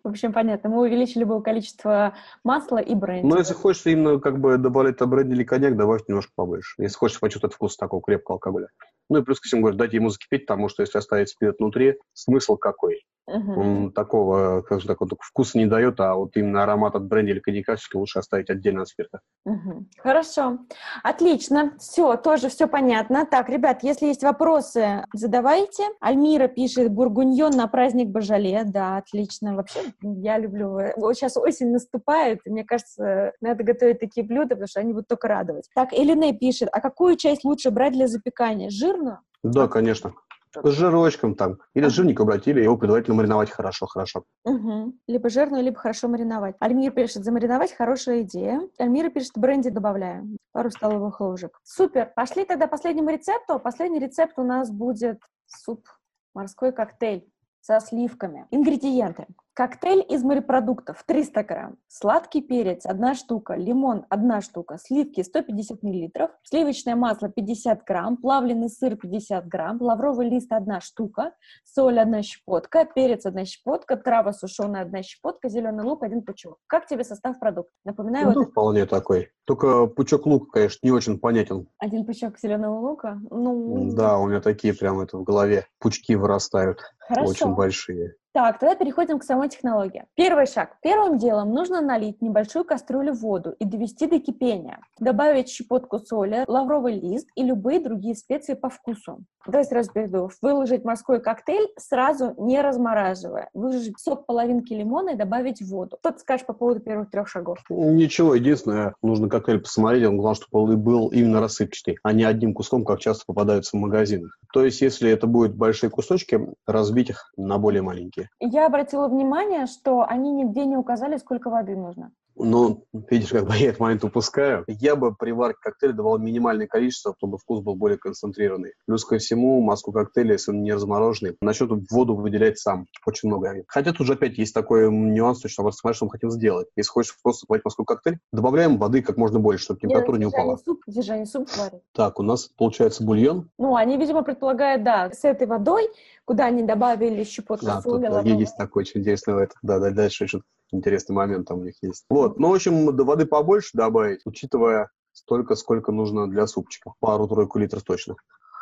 [0.03, 0.69] В общем, понятно.
[0.69, 2.13] Мы увеличили бы количество
[2.43, 3.25] масла и бренди.
[3.25, 6.81] Ну, если хочешь именно как бы добавлять то бренди или коньяк, добавь немножко побольше.
[6.81, 8.67] Если хочешь почувствовать вкус такого крепкого алкоголя.
[9.09, 11.97] Ну и плюс ко всему, говорю, дайте ему закипеть, потому что если оставить спирт внутри,
[12.13, 13.03] смысл какой?
[13.29, 13.61] Угу.
[13.61, 17.31] Он такого, как же так, вот, вкуса не дает, а вот именно аромат от бренди
[17.31, 19.19] или коньяка лучше оставить отдельно от спирта.
[19.45, 19.85] Угу.
[19.99, 20.59] Хорошо.
[21.03, 21.73] Отлично.
[21.79, 23.25] Все, тоже все понятно.
[23.25, 25.83] Так, ребят, если есть вопросы, задавайте.
[25.99, 28.63] Альмира пишет бургуньон на праздник Божале.
[28.65, 29.55] Да, отлично.
[29.55, 30.79] Вообще, я люблю.
[30.97, 35.07] Вот сейчас осень наступает, и мне кажется, надо готовить такие блюда, потому что они будут
[35.07, 35.69] только радовать.
[35.75, 38.69] Так, Элине пишет, а какую часть лучше брать для запекания?
[38.69, 39.19] Жирную?
[39.43, 40.13] Да, конечно.
[40.55, 41.59] С жирочком там.
[41.75, 44.23] Или с жирником брать, или его предварительно мариновать хорошо-хорошо.
[44.45, 44.93] Угу.
[45.07, 46.55] Либо жирную, либо хорошо мариновать.
[46.59, 48.67] Альмир пишет, замариновать хорошая идея.
[48.79, 50.37] Альмира пишет, бренди добавляем.
[50.51, 51.59] Пару столовых ложек.
[51.63, 52.11] Супер.
[52.15, 53.59] Пошли тогда к последнему рецепту.
[53.59, 55.87] Последний рецепт у нас будет суп
[56.33, 57.29] морской коктейль
[57.61, 58.47] со сливками.
[58.49, 59.27] Ингредиенты.
[59.59, 66.31] Коктейль из морепродуктов 300 грамм, сладкий перец 1 штука, лимон 1 штука, сливки 150 миллилитров,
[66.43, 71.33] сливочное масло 50 грамм, плавленый сыр 50 грамм, лавровый лист 1 штука,
[71.65, 76.57] соль 1 щепотка, перец 1 щепотка, трава сушеная 1 щепотка, зеленый лук 1 пучок.
[76.65, 77.73] Как тебе состав продукта?
[77.83, 78.27] Напоминаю.
[78.27, 78.95] Ну, вот вполне это...
[78.95, 79.29] такой.
[79.43, 81.67] Только пучок лука, конечно, не очень понятен.
[81.79, 83.19] Один пучок зеленого лука?
[83.29, 83.91] Ну...
[83.91, 86.79] Да, у меня такие прям это в голове пучки вырастают.
[87.09, 87.31] Хорошо.
[87.31, 88.15] Очень большие.
[88.31, 90.05] Так, тогда переходим к самой технологии.
[90.13, 90.77] Первый шаг.
[90.83, 94.79] Первым делом нужно налить небольшую кастрюлю воду и довести до кипения.
[94.99, 99.23] Добавить щепотку соли, лавровый лист и любые другие специи по вкусу.
[99.47, 100.29] Давай сразу перейду.
[100.43, 103.49] Выложить морской коктейль сразу не размораживая.
[103.55, 105.97] Выложить сок половинки лимона и добавить воду.
[106.01, 107.57] Что ты скажешь по поводу первых трех шагов?
[107.69, 112.53] Ничего, единственное, нужно коктейль посмотреть, он главное, чтобы он был именно рассыпчатый, а не одним
[112.53, 114.37] куском, как часто попадаются в магазинах.
[114.53, 119.65] То есть, если это будут большие кусочки, разбить их на более маленькие Я обратила внимание,
[119.65, 122.11] что они нигде не указали, сколько воды нужно.
[122.39, 124.63] Ну, видишь, как бы я этот момент упускаю.
[124.67, 128.73] Я бы при варке коктейля давал минимальное количество, чтобы вкус был более концентрированный.
[128.85, 132.87] Плюс ко всему, маску коктейля, если он не размороженный, начнет воду выделять сам.
[133.05, 133.63] Очень много.
[133.67, 136.67] Хотя тут же опять есть такой нюанс, что смотреть, что мы хотим сделать.
[136.75, 140.57] Если хочешь просто варить маску коктейль, добавляем воды как можно больше, чтобы температура не упала.
[140.57, 141.81] Суп, они суп варят.
[141.93, 143.49] Так, у нас получается бульон.
[143.57, 145.89] Ну, они, видимо, предполагают, да, с этой водой,
[146.25, 148.07] куда они добавили щепотку да, соли.
[148.07, 150.41] Да, есть такой очень интересный, да, да, дальше еще
[150.71, 152.05] интересный момент там у них есть.
[152.09, 156.93] Вот, ну, в общем, до воды побольше добавить, учитывая столько, сколько нужно для супчика.
[156.99, 158.15] Пару-тройку литров точно.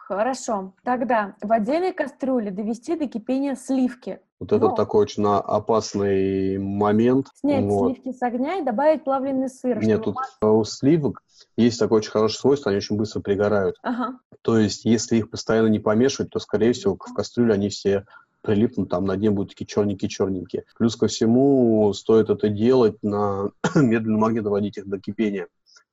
[0.08, 0.74] Хорошо.
[0.84, 4.22] Тогда в отдельной кастрюле довести до кипения сливки.
[4.40, 7.28] Вот это ну, такой очень опасный момент.
[7.36, 7.92] Снять вот.
[7.92, 9.84] сливки с огня и добавить плавленый сыр.
[9.84, 11.22] Нет, тут у сливок
[11.58, 13.78] есть такое очень хорошее свойство, они очень быстро пригорают.
[13.82, 14.20] Ага.
[14.44, 18.06] То есть, если их постоянно не помешивать, то, скорее всего, в кастрюле они все
[18.48, 20.64] прилипнут, там на дне будут такие черненькие-черненькие.
[20.78, 25.48] Плюс ко всему, стоит это делать на медленном огне, доводить их до кипения,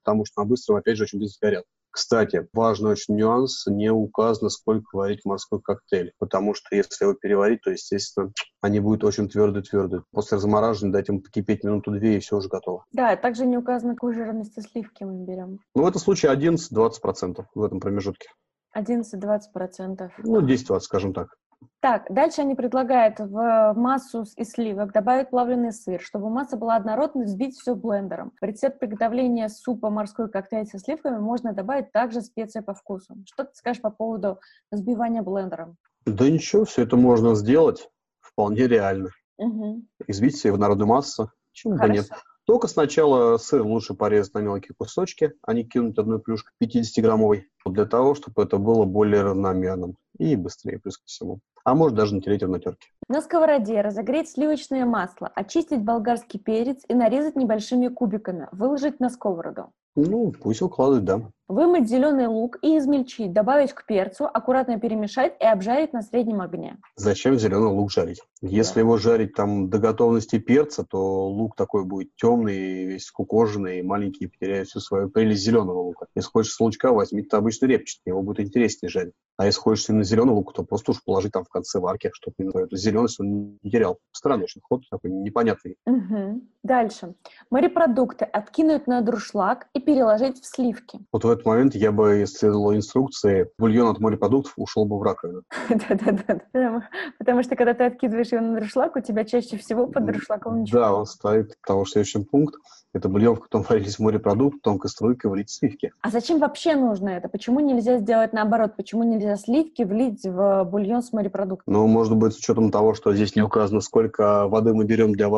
[0.04, 1.64] потому что на быстром, опять же, очень быстро горят.
[1.90, 7.60] Кстати, важный очень нюанс, не указано, сколько варить морской коктейль, потому что если его переварить,
[7.62, 10.02] то, естественно, они будут очень твердые-твердые.
[10.12, 12.84] После размораживания дать им покипеть минуту-две, и все уже готово.
[12.92, 15.60] Да, также не указано, какую жирность сливки мы берем.
[15.74, 18.28] Ну, в этом случае 11-20% в этом промежутке.
[18.76, 20.10] 11-20%.
[20.18, 21.36] Ну, 10-20, скажем так.
[21.80, 27.24] Так, дальше они предлагают в массу из сливок добавить плавленый сыр, чтобы масса была однородной,
[27.24, 28.32] взбить все блендером.
[28.40, 33.16] В рецепт приготовления супа морской коктейль со сливками можно добавить также специи по вкусу.
[33.26, 34.40] Что ты скажешь по поводу
[34.70, 35.76] взбивания блендером?
[36.06, 37.88] Да ничего, все это можно сделать
[38.20, 39.10] вполне реально.
[39.38, 39.82] Угу.
[40.06, 42.08] Избить себе в народную массу, почему бы нет.
[42.46, 47.86] Только сначала сыр лучше порезать на мелкие кусочки, а не кинуть одну плюшку 50-граммовой, для
[47.86, 51.40] того, чтобы это было более равномерным и быстрее, плюс ко всему.
[51.64, 52.88] А может даже натереть его на терке.
[53.08, 59.72] На сковороде разогреть сливочное масло, очистить болгарский перец и нарезать небольшими кубиками, выложить на сковороду.
[59.96, 61.20] Ну, пусть укладывают, да.
[61.46, 66.78] Вымыть зеленый лук и измельчить, добавить к перцу, аккуратно перемешать и обжарить на среднем огне.
[66.96, 68.22] Зачем зеленый лук жарить?
[68.40, 68.80] Если да.
[68.80, 74.68] его жарить там до готовности перца, то лук такой будет темный, весь скукоженный, маленький, потеряет
[74.68, 76.06] всю свою прелесть зеленого лука.
[76.14, 79.14] Если хочешь с лучка, возьми обычно репчатый, его будет интереснее жарить.
[79.36, 82.36] А если хочешь именно зеленый лук, то просто уж положи там в конце варки, чтобы
[82.38, 83.98] именно эту зеленость он не терял.
[84.12, 85.76] Странный очень ход, такой непонятный.
[85.86, 86.42] Угу.
[86.62, 87.14] Дальше.
[87.50, 91.00] Морепродукты откинуть на друшлаг и переложить в сливки.
[91.12, 93.48] Вот в этот момент я бы исследовал инструкции.
[93.58, 95.42] Бульон от морепродуктов ушел бы в раковину.
[95.68, 96.88] Да-да-да.
[97.18, 100.80] Потому что, когда ты откидываешь его на дуршлаг, у тебя чаще всего под дуршлагом ничего.
[100.80, 102.54] Да, он стоит, потому что следующий пункт–
[102.92, 105.92] это бульон, в котором варились морепродукты, тонкой струйкой влить сливки.
[106.00, 107.28] А зачем вообще нужно это?
[107.28, 108.76] Почему нельзя сделать наоборот?
[108.76, 111.74] Почему нельзя сливки влить в бульон с морепродуктами?
[111.74, 115.28] Ну, может быть, с учетом того, что здесь не указано, сколько воды мы берем для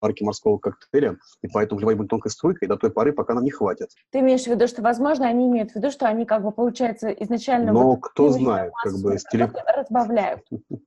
[0.00, 3.50] варки морского коктейля, и поэтому вливать будет тонкой струйкой до той поры, пока нам не
[3.50, 3.88] хватит.
[4.10, 7.10] Ты имеешь в виду, что, возможно, они имеют в виду, что они, как бы, получается,
[7.10, 7.72] изначально...
[7.72, 9.18] Но вот, кто знает, как бы...
[9.18, 9.50] Стиле...
[9.76, 10.42] Разбавляют.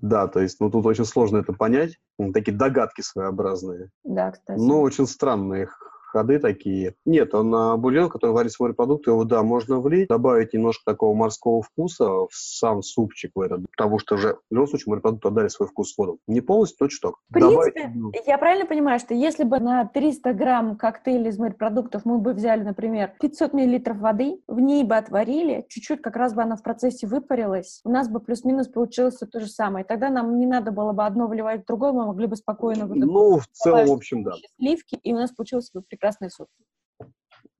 [0.00, 1.98] Да, то есть, ну, тут очень сложно это понять.
[2.32, 3.90] Такие догадки своеобразные.
[4.04, 4.60] Да, кстати.
[4.60, 5.66] Но очень странные
[6.10, 6.94] ходы такие.
[7.04, 11.14] Нет, он на бульон, который варит с морепродукты, его, да, можно влить, добавить немножко такого
[11.14, 15.48] морского вкуса в сам супчик в этот, потому что уже в любом случае морепродукты отдали
[15.48, 16.18] свой вкус воду.
[16.26, 17.18] Не полностью, то чуток.
[17.28, 22.04] В принципе, Добавить, я правильно понимаю, что если бы на 300 грамм коктейля из морепродуктов
[22.04, 26.42] мы бы взяли, например, 500 миллилитров воды, в ней бы отварили, чуть-чуть как раз бы
[26.42, 29.84] она в процессе выпарилась, у нас бы плюс-минус получилось все то же самое.
[29.84, 32.86] Тогда нам не надо было бы одно вливать в другое, мы могли бы спокойно...
[32.86, 34.32] Ну, в целом, в общем, да.
[34.58, 36.48] Сливки, и у нас получилось бы прекрасный суп.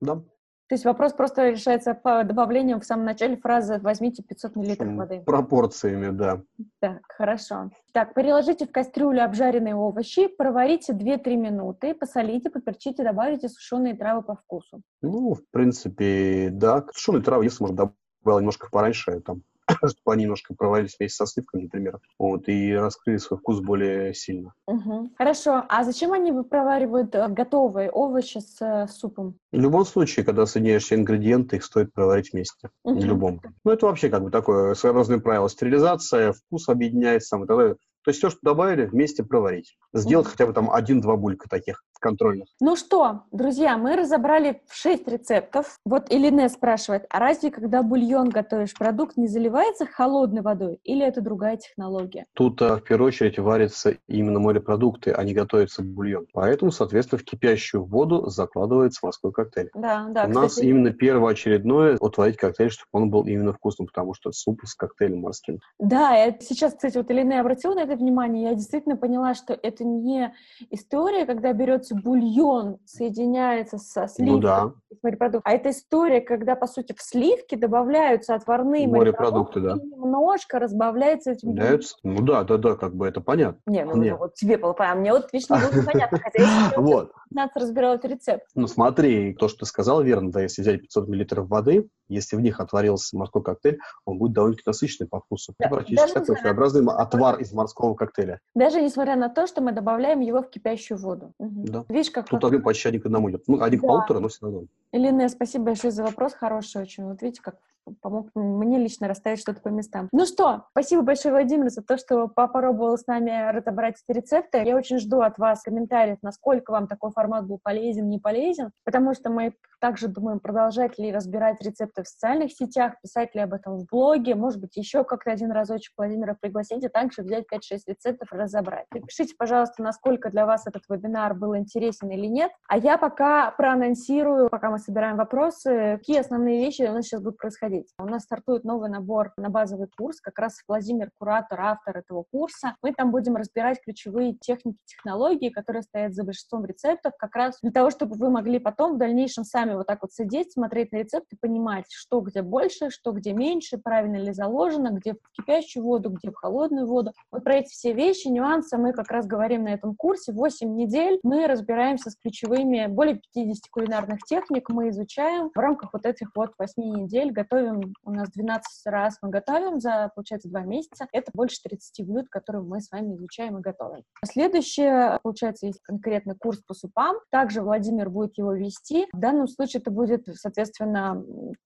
[0.01, 0.15] Да.
[0.15, 5.21] То есть вопрос просто решается по добавлением в самом начале фразы «возьмите 500 мл воды».
[5.25, 6.43] Пропорциями, да.
[6.79, 7.71] Так, хорошо.
[7.91, 14.35] Так, переложите в кастрюлю обжаренные овощи, проварите 2-3 минуты, посолите, поперчите, добавите сушеные травы по
[14.35, 14.81] вкусу.
[15.01, 16.85] Ну, в принципе, да.
[16.93, 19.41] Сушеные травы, если можно, добавить немножко пораньше, там,
[19.75, 24.53] чтобы они немножко проварились вместе со сливками, например, вот, и раскрыли свой вкус более сильно.
[24.67, 25.11] Угу.
[25.17, 25.63] Хорошо.
[25.69, 29.35] А зачем они проваривают э, готовые овощи с э, супом?
[29.51, 32.69] В любом случае, когда соединяешь все ингредиенты, их стоит проварить вместе.
[32.83, 32.99] Угу.
[32.99, 33.41] В любом.
[33.63, 35.49] Ну, это вообще как бы такое своеобразное правило.
[35.49, 39.77] Стерилизация, вкус объединяется, и тогда то есть все, что добавили, вместе проварить.
[39.93, 40.31] Сделать mm-hmm.
[40.31, 42.47] хотя бы там один-два булька таких контрольных.
[42.59, 45.77] Ну что, друзья, мы разобрали шесть рецептов.
[45.85, 51.21] Вот Илине спрашивает, а разве когда бульон готовишь, продукт не заливается холодной водой или это
[51.21, 52.25] другая технология?
[52.33, 56.25] Тут а, в первую очередь варятся именно морепродукты, а не готовится бульон.
[56.33, 59.69] Поэтому, соответственно, в кипящую воду закладывается морской коктейль.
[59.75, 60.23] Да, да.
[60.23, 60.37] У кстати...
[60.37, 65.19] нас именно первоочередное отварить коктейль, чтобы он был именно вкусным, потому что суп с коктейлем
[65.19, 65.59] морским.
[65.77, 70.33] Да, сейчас, кстати, вот Илине обратила на это внимание, я действительно поняла, что это не
[70.69, 74.73] история, когда берется бульон, соединяется со сливкой, ну, да.
[75.03, 79.71] морепродукт, а это история, когда, по сути, в сливки добавляются отварные морепродукты, да.
[79.71, 81.97] и немножко разбавляется этим Добавляются?
[82.03, 83.59] Ну да, да, да, как бы это понятно.
[83.65, 84.17] Не, ну, Нет.
[84.17, 87.11] вот тебе было понятно, мне вот лично было понятно, хотя я вот.
[87.29, 88.45] 15 разбирал этот рецепт.
[88.55, 92.41] Ну смотри, то, что ты сказал, верно, да, если взять 500 миллилитров воды, если в
[92.41, 95.53] них отварился морской коктейль, он будет довольно-таки насыщенный по вкусу.
[95.57, 98.39] Да, практически такой своеобразный отвар из морского коктейля.
[98.55, 101.33] Даже несмотря на то, что мы добавляем его в кипящую воду.
[101.37, 101.63] Угу.
[101.65, 101.85] Да.
[101.89, 102.27] Видишь, как...
[102.27, 103.43] Тут один почти один к одному идет.
[103.47, 103.87] Ну, один да.
[103.87, 104.63] к полутора, но все равно.
[104.91, 107.05] Елена, спасибо большое за вопрос, хороший очень.
[107.05, 107.55] Вот видите, как
[108.01, 110.09] помог мне лично расставить что-то по местам.
[110.11, 114.63] Ну что, спасибо большое, Владимир, за то, что попробовал с нами разобрать эти рецепты.
[114.63, 119.13] Я очень жду от вас комментариев, насколько вам такой формат был полезен, не полезен, потому
[119.13, 123.79] что мы также думаем, продолжать ли разбирать рецепты в социальных сетях, писать ли об этом
[123.79, 128.31] в блоге, может быть, еще как-то один разочек Владимира пригласить, и также взять 5-6 рецептов
[128.31, 128.85] и разобрать.
[128.93, 132.51] Напишите, пожалуйста, насколько для вас этот вебинар был интересен или нет.
[132.67, 137.37] А я пока проанонсирую, пока мы собираем вопросы, какие основные вещи у нас сейчас будут
[137.37, 137.70] происходить.
[137.99, 142.75] У нас стартует новый набор на базовый курс, как раз Владимир Куратор, автор этого курса.
[142.81, 147.71] Мы там будем разбирать ключевые техники, технологии, которые стоят за большинством рецептов, как раз для
[147.71, 151.27] того, чтобы вы могли потом в дальнейшем сами вот так вот сидеть, смотреть на рецепт
[151.31, 156.09] и понимать, что где больше, что где меньше, правильно ли заложено, где в кипящую воду,
[156.09, 157.13] где в холодную воду.
[157.31, 160.33] Вот про эти все вещи, нюансы мы как раз говорим на этом курсе.
[160.33, 166.05] 8 недель мы разбираемся с ключевыми, более 50 кулинарных техник мы изучаем в рамках вот
[166.05, 171.07] этих вот 8 недель, готовим, у нас 12 раз мы готовим за, получается, 2 месяца.
[171.11, 174.03] Это больше 30 блюд, которые мы с вами изучаем и готовим.
[174.25, 177.17] Следующее, получается, есть конкретный курс по супам.
[177.29, 179.07] Также Владимир будет его вести.
[179.13, 181.23] В данном случае это будет, соответственно,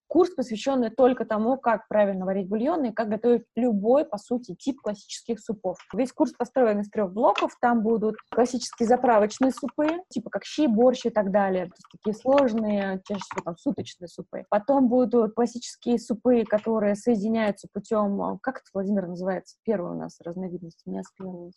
[0.07, 4.79] курс, посвященный только тому, как правильно варить бульоны и как готовить любой, по сути, тип
[4.81, 5.77] классических супов.
[5.93, 7.51] Весь курс построен из трех блоков.
[7.61, 11.65] Там будут классические заправочные супы, типа как щи, борщ и так далее.
[11.65, 14.45] То есть такие сложные, чаще всего там суточные супы.
[14.49, 18.39] Потом будут классические супы, которые соединяются путем...
[18.41, 19.57] Как это, Владимир, называется?
[19.63, 20.81] Первый у нас разновидность.
[20.85, 21.01] Меня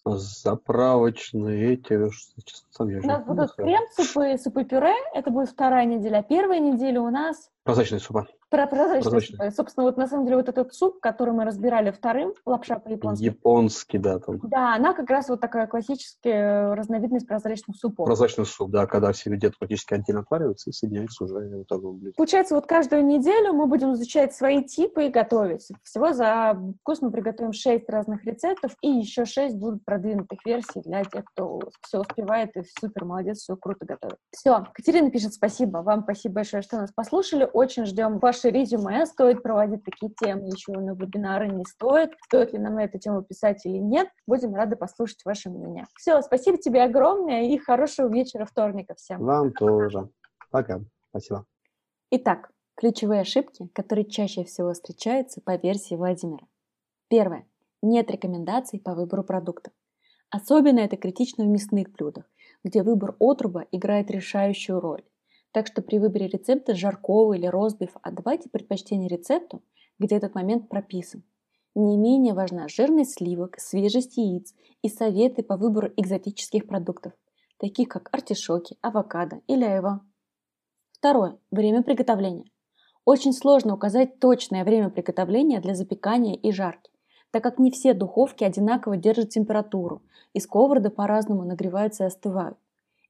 [0.05, 1.95] Заправочные эти...
[1.95, 4.95] У нас будут крем-супы, супы-пюре.
[5.14, 7.51] Это будет вторая неделя первой недели у нас...
[7.64, 8.26] Прозрачные супы.
[8.51, 9.11] Про прозрачность.
[9.11, 9.57] Прозрачность.
[9.57, 13.24] Собственно, вот на самом деле вот этот суп, который мы разбирали вторым, лапша по-японски.
[13.24, 14.18] Японский, да.
[14.18, 14.38] Там.
[14.42, 18.07] Да, она как раз вот такая классическая разновидность прозрачных супов.
[18.07, 22.14] Прозрачный суп, да, когда все люди практически отдельно отвариваются и соединяются уже в одном блюде.
[22.16, 25.68] Получается, вот каждую неделю мы будем изучать свои типы и готовить.
[25.82, 31.05] Всего за вкус мы приготовим 6 разных рецептов, и еще 6 будут продвинутых версий для
[31.05, 34.16] тех, кто все успевает и супер молодец, все круто готовит.
[34.30, 35.78] Все, Катерина пишет спасибо.
[35.78, 37.49] Вам спасибо большое, что нас послушали.
[37.53, 39.07] Очень ждем ваше резюме.
[39.07, 42.11] Стоит проводить такие темы еще на вебинары, не стоит.
[42.24, 44.09] Стоит ли нам на эту тему писать или нет.
[44.26, 45.86] Будем рады послушать ваше мнение.
[45.97, 49.20] Все, спасибо тебе огромное и хорошего вечера вторника всем.
[49.22, 50.09] Вам тоже.
[50.51, 50.80] Пока.
[51.11, 51.45] Спасибо.
[52.11, 56.47] Итак, ключевые ошибки, которые чаще всего встречаются по версии Владимира.
[57.09, 57.47] Первое.
[57.82, 59.72] Нет рекомендаций по выбору продуктов.
[60.30, 62.24] Особенно это критично в мясных блюдах,
[62.64, 65.03] где выбор отруба играет решающую роль.
[65.53, 69.62] Так что при выборе рецепта жаркого или розбифа отдавайте предпочтение рецепту,
[69.99, 71.22] где этот момент прописан.
[71.74, 77.12] Не менее важна жирность сливок, свежесть яиц и советы по выбору экзотических продуктов,
[77.59, 80.01] таких как артишоки, авокадо или айва.
[80.92, 81.38] Второе.
[81.51, 82.51] Время приготовления.
[83.05, 86.90] Очень сложно указать точное время приготовления для запекания и жарки,
[87.30, 92.59] так как не все духовки одинаково держат температуру, и сковороды по-разному нагреваются и остывают.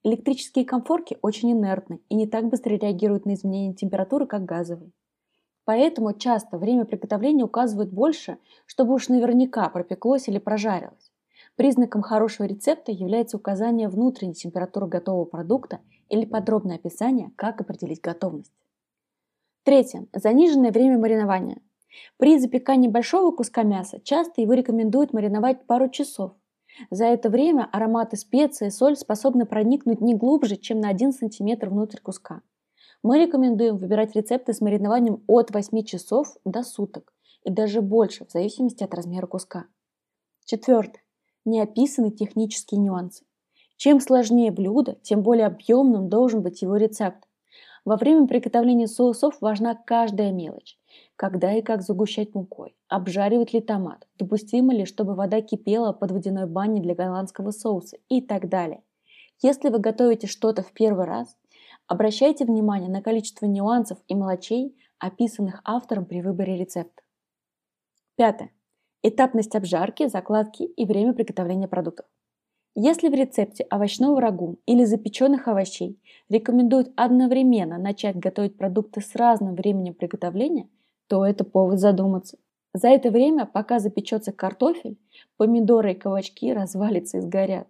[0.08, 4.90] Электрические комфорки очень инертны и не так быстро реагируют на изменение температуры, как газовые.
[5.66, 11.12] Поэтому часто время приготовления указывают больше, чтобы уж наверняка пропеклось или прожарилось.
[11.56, 18.54] Признаком хорошего рецепта является указание внутренней температуры готового продукта или подробное описание, как определить готовность.
[19.62, 20.06] Третье.
[20.14, 21.60] Заниженное время маринования.
[22.16, 26.32] При запекании большого куска мяса часто его рекомендуют мариновать пару часов,
[26.90, 31.68] за это время ароматы специи и соль способны проникнуть не глубже, чем на 1 см
[31.68, 32.42] внутрь куска.
[33.02, 37.12] Мы рекомендуем выбирать рецепты с маринованием от 8 часов до суток
[37.44, 39.66] и даже больше, в зависимости от размера куска.
[40.44, 41.02] Четвертое.
[41.44, 43.24] Не описаны технические нюансы.
[43.76, 47.24] Чем сложнее блюдо, тем более объемным должен быть его рецепт.
[47.84, 50.77] Во время приготовления соусов важна каждая мелочь
[51.18, 56.46] когда и как загущать мукой, обжаривать ли томат, допустимо ли, чтобы вода кипела под водяной
[56.46, 58.84] баней для голландского соуса и так далее.
[59.42, 61.36] Если вы готовите что-то в первый раз,
[61.88, 67.02] обращайте внимание на количество нюансов и мелочей, описанных автором при выборе рецепта.
[68.14, 68.52] Пятое.
[69.02, 72.06] Этапность обжарки, закладки и время приготовления продуктов.
[72.76, 79.56] Если в рецепте овощного рагу или запеченных овощей рекомендуют одновременно начать готовить продукты с разным
[79.56, 80.68] временем приготовления,
[81.08, 82.38] то это повод задуматься.
[82.74, 84.98] За это время, пока запечется картофель,
[85.36, 87.66] помидоры и кабачки развалятся и сгорят.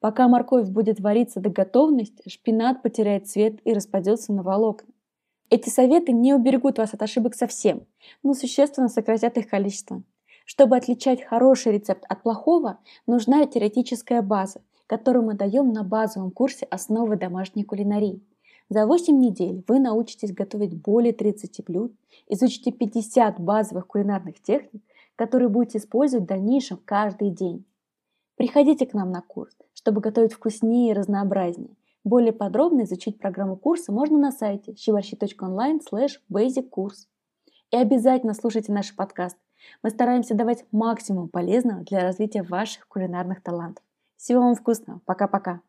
[0.00, 4.92] Пока морковь будет вариться до готовности, шпинат потеряет цвет и распадется на волокна.
[5.50, 7.86] Эти советы не уберегут вас от ошибок совсем,
[8.22, 10.02] но существенно сократят их количество.
[10.44, 16.66] Чтобы отличать хороший рецепт от плохого, нужна теоретическая база, которую мы даем на базовом курсе
[16.70, 18.22] «Основы домашней кулинарии».
[18.70, 21.94] За 8 недель вы научитесь готовить более 30 блюд,
[22.26, 24.82] изучите 50 базовых кулинарных техник,
[25.16, 27.64] которые будете использовать в дальнейшем каждый день.
[28.36, 31.76] Приходите к нам на курс, чтобы готовить вкуснее и разнообразнее.
[32.04, 37.08] Более подробно изучить программу курса можно на сайте щеборщи.онлайн slash курс.
[37.70, 39.36] И обязательно слушайте наш подкаст.
[39.82, 43.84] Мы стараемся давать максимум полезного для развития ваших кулинарных талантов.
[44.16, 45.00] Всего вам вкусного.
[45.04, 45.62] Пока-пока.